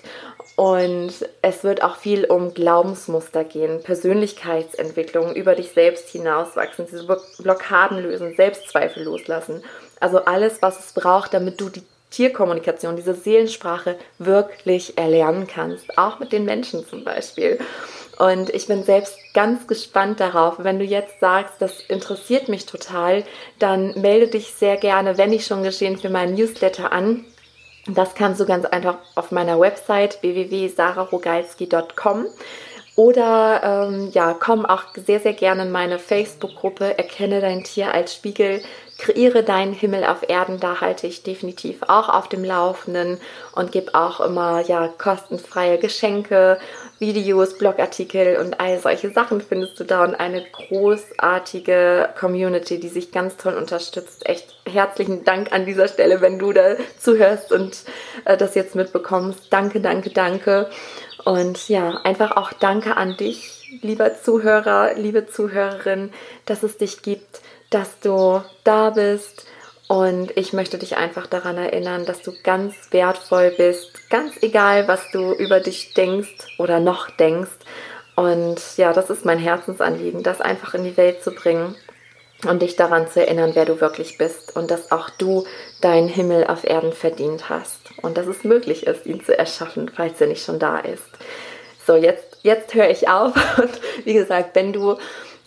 Und 0.58 1.14
es 1.44 1.64
wird 1.64 1.84
auch 1.84 1.98
viel 1.98 2.26
um 2.26 2.56
Glaubensmuster 2.56 3.44
gehen, 3.44 3.84
Persönlichkeitsentwicklung, 3.84 5.36
über 5.36 5.54
dich 5.54 5.70
selbst 5.70 6.10
hinauswachsen, 6.10 6.88
diese 6.92 7.06
Blockaden 7.38 8.00
lösen, 8.00 8.36
Selbstzweifel 8.36 9.04
loslassen. 9.04 9.64
Also 10.00 10.26
alles, 10.26 10.64
was 10.64 10.80
es 10.80 10.94
braucht, 10.94 11.36
damit 11.36 11.62
du 11.62 11.70
die 11.70 11.84
Tierkommunikation, 12.10 12.96
diese 12.96 13.14
Seelensprache 13.14 13.98
wirklich 14.18 14.98
erlernen 14.98 15.46
kannst, 15.46 15.96
auch 15.96 16.18
mit 16.18 16.32
den 16.32 16.46
Menschen 16.46 16.88
zum 16.88 17.04
Beispiel. 17.04 17.60
Und 18.18 18.50
ich 18.50 18.66
bin 18.66 18.84
selbst 18.84 19.16
ganz 19.36 19.68
gespannt 19.68 20.20
darauf. 20.20 20.56
Wenn 20.58 20.80
du 20.80 20.86
jetzt 20.86 21.20
sagst, 21.20 21.54
das 21.60 21.82
interessiert 21.82 22.50
mich 22.50 22.66
total, 22.66 23.24
dann 23.60 23.94
melde 24.02 24.30
dich 24.30 24.56
sehr 24.56 24.78
gerne, 24.78 25.20
wenn 25.20 25.30
nicht 25.30 25.46
schon 25.46 25.62
geschehen, 25.62 26.00
für 26.00 26.10
meinen 26.10 26.34
Newsletter 26.34 26.92
an. 26.92 27.26
Das 27.88 28.16
kannst 28.16 28.42
du 28.42 28.46
ganz 28.46 28.66
einfach 28.66 28.98
auf 29.16 29.32
meiner 29.32 29.60
Website 29.60 30.22
www.sararogalski.com 30.22 32.26
oder 32.96 33.90
ähm, 33.90 34.10
ja, 34.12 34.34
komm 34.34 34.66
auch 34.66 34.84
sehr, 34.96 35.20
sehr 35.20 35.34
gerne 35.34 35.64
in 35.64 35.72
meine 35.72 36.00
Facebook-Gruppe 36.00 36.98
Erkenne 36.98 37.42
dein 37.42 37.64
Tier 37.64 37.94
als 37.94 38.16
Spiegel, 38.16 38.62
kreiere 38.98 39.44
deinen 39.44 39.74
Himmel 39.74 40.04
auf 40.04 40.28
Erden. 40.28 40.60
Da 40.60 40.82
halte 40.82 41.08
ich 41.08 41.24
definitiv 41.24 41.84
auch 41.84 42.10
auf 42.10 42.28
dem 42.28 42.44
Laufenden 42.44 43.20
und 43.54 43.72
gebe 43.72 43.94
auch 43.96 44.20
immer 44.20 44.62
ja 44.62 44.88
kostenfreie 44.88 45.78
Geschenke 45.78 46.60
Videos, 47.00 47.58
Blogartikel 47.58 48.38
und 48.38 48.60
all 48.60 48.80
solche 48.80 49.12
Sachen 49.12 49.42
findest 49.42 49.80
du 49.80 49.84
da 49.84 50.04
und 50.04 50.16
eine 50.16 50.44
großartige 50.44 52.10
Community, 52.20 52.80
die 52.80 52.88
sich 52.88 53.12
ganz 53.12 53.38
toll 53.38 53.54
unterstützt. 53.54 54.28
Echt 54.28 54.56
herzlichen 54.66 55.24
Dank 55.24 55.52
an 55.52 55.66
dieser 55.66 55.88
Stelle, 55.88 56.22
wenn 56.22 56.40
du 56.40 56.54
da 56.54 56.76
zuhörst 57.00 57.52
und 57.52 57.84
äh, 58.26 58.36
das 58.36 58.56
jetzt 58.56 58.76
mitbekommst. 58.76 59.48
Danke, 59.52 59.80
danke, 59.80 60.10
danke. 60.10 60.70
Und 61.24 61.70
ja, 61.70 62.00
einfach 62.04 62.36
auch 62.36 62.54
danke 62.54 62.98
an 62.98 63.16
dich, 63.18 63.80
lieber 63.82 64.16
Zuhörer, 64.16 64.94
liebe 64.96 65.28
Zuhörerin, 65.28 66.12
dass 66.46 66.64
es 66.64 66.78
dich 66.78 67.02
gibt, 67.02 67.42
dass 67.70 68.00
du 68.00 68.42
da 68.64 68.92
bist 68.92 69.46
und 69.88 70.36
ich 70.36 70.52
möchte 70.52 70.78
dich 70.78 70.98
einfach 70.98 71.28
daran 71.28 71.58
erinnern, 71.58 72.06
dass 72.06 72.22
du 72.22 72.34
ganz 72.44 72.76
wertvoll 72.92 73.54
bist, 73.56 74.10
ganz 74.10 74.34
egal, 74.42 74.88
was 74.88 75.02
du 75.12 75.34
über 75.34 75.62
dich 75.62 75.94
denkst 75.94 76.36
oder 76.58 76.80
noch 76.80 77.10
denkst. 77.10 77.52
Und 78.16 78.60
ja, 78.78 78.92
das 78.92 79.10
ist 79.10 79.26
mein 79.26 79.40
Herzensanliegen, 79.40 80.24
das 80.24 80.42
einfach 80.42 80.74
in 80.74 80.84
die 80.84 80.98
Welt 80.98 81.24
zu 81.24 81.32
bringen 81.32 81.76
und 82.46 82.62
dich 82.62 82.76
daran 82.76 83.08
zu 83.08 83.22
erinnern, 83.22 83.52
wer 83.54 83.66
du 83.66 83.80
wirklich 83.80 84.18
bist 84.18 84.56
und 84.56 84.70
dass 84.70 84.92
auch 84.92 85.10
du 85.10 85.46
deinen 85.82 86.08
Himmel 86.10 86.46
auf 86.48 86.64
Erden 86.64 86.94
verdient 86.94 87.50
hast 87.50 87.92
und 88.02 88.18
dass 88.18 88.28
es 88.28 88.44
möglich 88.44 88.86
ist, 88.86 89.06
ihn 89.06 89.24
zu 89.24 89.38
erschaffen, 89.38 89.90
falls 89.96 90.20
er 90.20 90.28
nicht 90.28 90.44
schon 90.44 90.60
da 90.60 90.80
ist. 90.80 91.04
So, 91.86 91.96
jetzt, 91.96 92.40
jetzt 92.44 92.74
höre 92.74 92.90
ich 92.90 93.08
auf 93.08 93.34
und 93.58 93.80
wie 94.04 94.14
gesagt, 94.14 94.56
wenn 94.56 94.74
du 94.74 94.98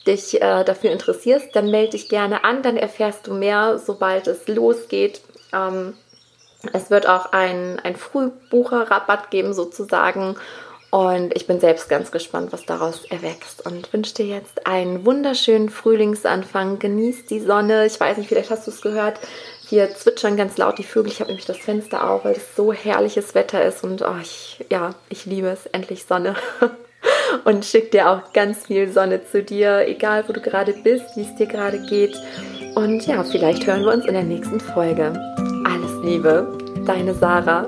dich 0.07 0.41
äh, 0.41 0.65
dafür 0.65 0.91
interessierst, 0.91 1.55
dann 1.55 1.71
melde 1.71 1.93
dich 1.93 2.09
gerne 2.09 2.45
an, 2.45 2.63
dann 2.63 2.77
erfährst 2.77 3.27
du 3.27 3.35
mehr, 3.35 3.79
sobald 3.79 4.27
es 4.27 4.49
losgeht. 4.49 5.21
Ähm, 5.53 5.95
es 6.73 6.91
wird 6.91 7.07
auch 7.07 7.33
ein, 7.33 7.81
ein 7.81 7.97
Frühbucherrabatt 7.97 9.31
geben 9.31 9.53
sozusagen 9.55 10.37
und 10.91 11.37
ich 11.37 11.47
bin 11.47 11.61
selbst 11.61 11.89
ganz 11.89 12.11
gespannt, 12.11 12.53
was 12.53 12.67
daraus 12.67 13.05
erwächst 13.05 13.65
und 13.65 13.93
wünsche 13.93 14.15
dir 14.15 14.27
jetzt 14.27 14.67
einen 14.67 15.07
wunderschönen 15.07 15.71
Frühlingsanfang. 15.71 16.81
Genieß 16.81 17.27
die 17.27 17.39
Sonne. 17.39 17.87
Ich 17.87 17.99
weiß 18.01 18.17
nicht, 18.17 18.29
vielleicht 18.29 18.51
hast 18.51 18.67
du 18.67 18.73
es 18.73 18.81
gehört. 18.81 19.21
Hier 19.69 19.95
zwitschern 19.95 20.37
ganz 20.37 20.59
laut 20.59 20.79
die 20.79 20.85
Vögel. 20.85 21.13
Ich 21.13 21.21
habe 21.21 21.29
nämlich 21.29 21.47
das 21.47 21.59
Fenster 21.59 22.11
auf, 22.11 22.25
weil 22.25 22.35
es 22.35 22.57
so 22.57 22.73
herrliches 22.73 23.37
Wetter 23.37 23.65
ist 23.65 23.85
und 23.85 24.03
oh, 24.03 24.17
ich, 24.21 24.65
ja, 24.69 24.97
ich 25.09 25.27
liebe 25.27 25.49
es. 25.49 25.67
Endlich 25.67 26.07
Sonne. 26.07 26.35
und 27.45 27.65
schick 27.65 27.91
dir 27.91 28.11
auch 28.11 28.33
ganz 28.33 28.67
viel 28.67 28.91
Sonne 28.91 29.25
zu 29.25 29.43
dir, 29.43 29.87
egal 29.87 30.25
wo 30.27 30.33
du 30.33 30.41
gerade 30.41 30.73
bist, 30.85 31.17
wie 31.17 31.23
es 31.23 31.35
dir 31.37 31.47
gerade 31.47 31.81
geht. 31.89 32.17
Und 32.75 33.07
ja, 33.07 33.25
vielleicht 33.25 33.67
hören 33.67 33.85
wir 33.85 33.93
uns 33.93 34.07
in 34.07 34.15
der 34.15 34.23
nächsten 34.23 34.61
Folge. 34.61 35.13
Alles 35.65 36.05
Liebe, 36.05 36.59
deine 36.87 37.15
Sarah. 37.15 37.67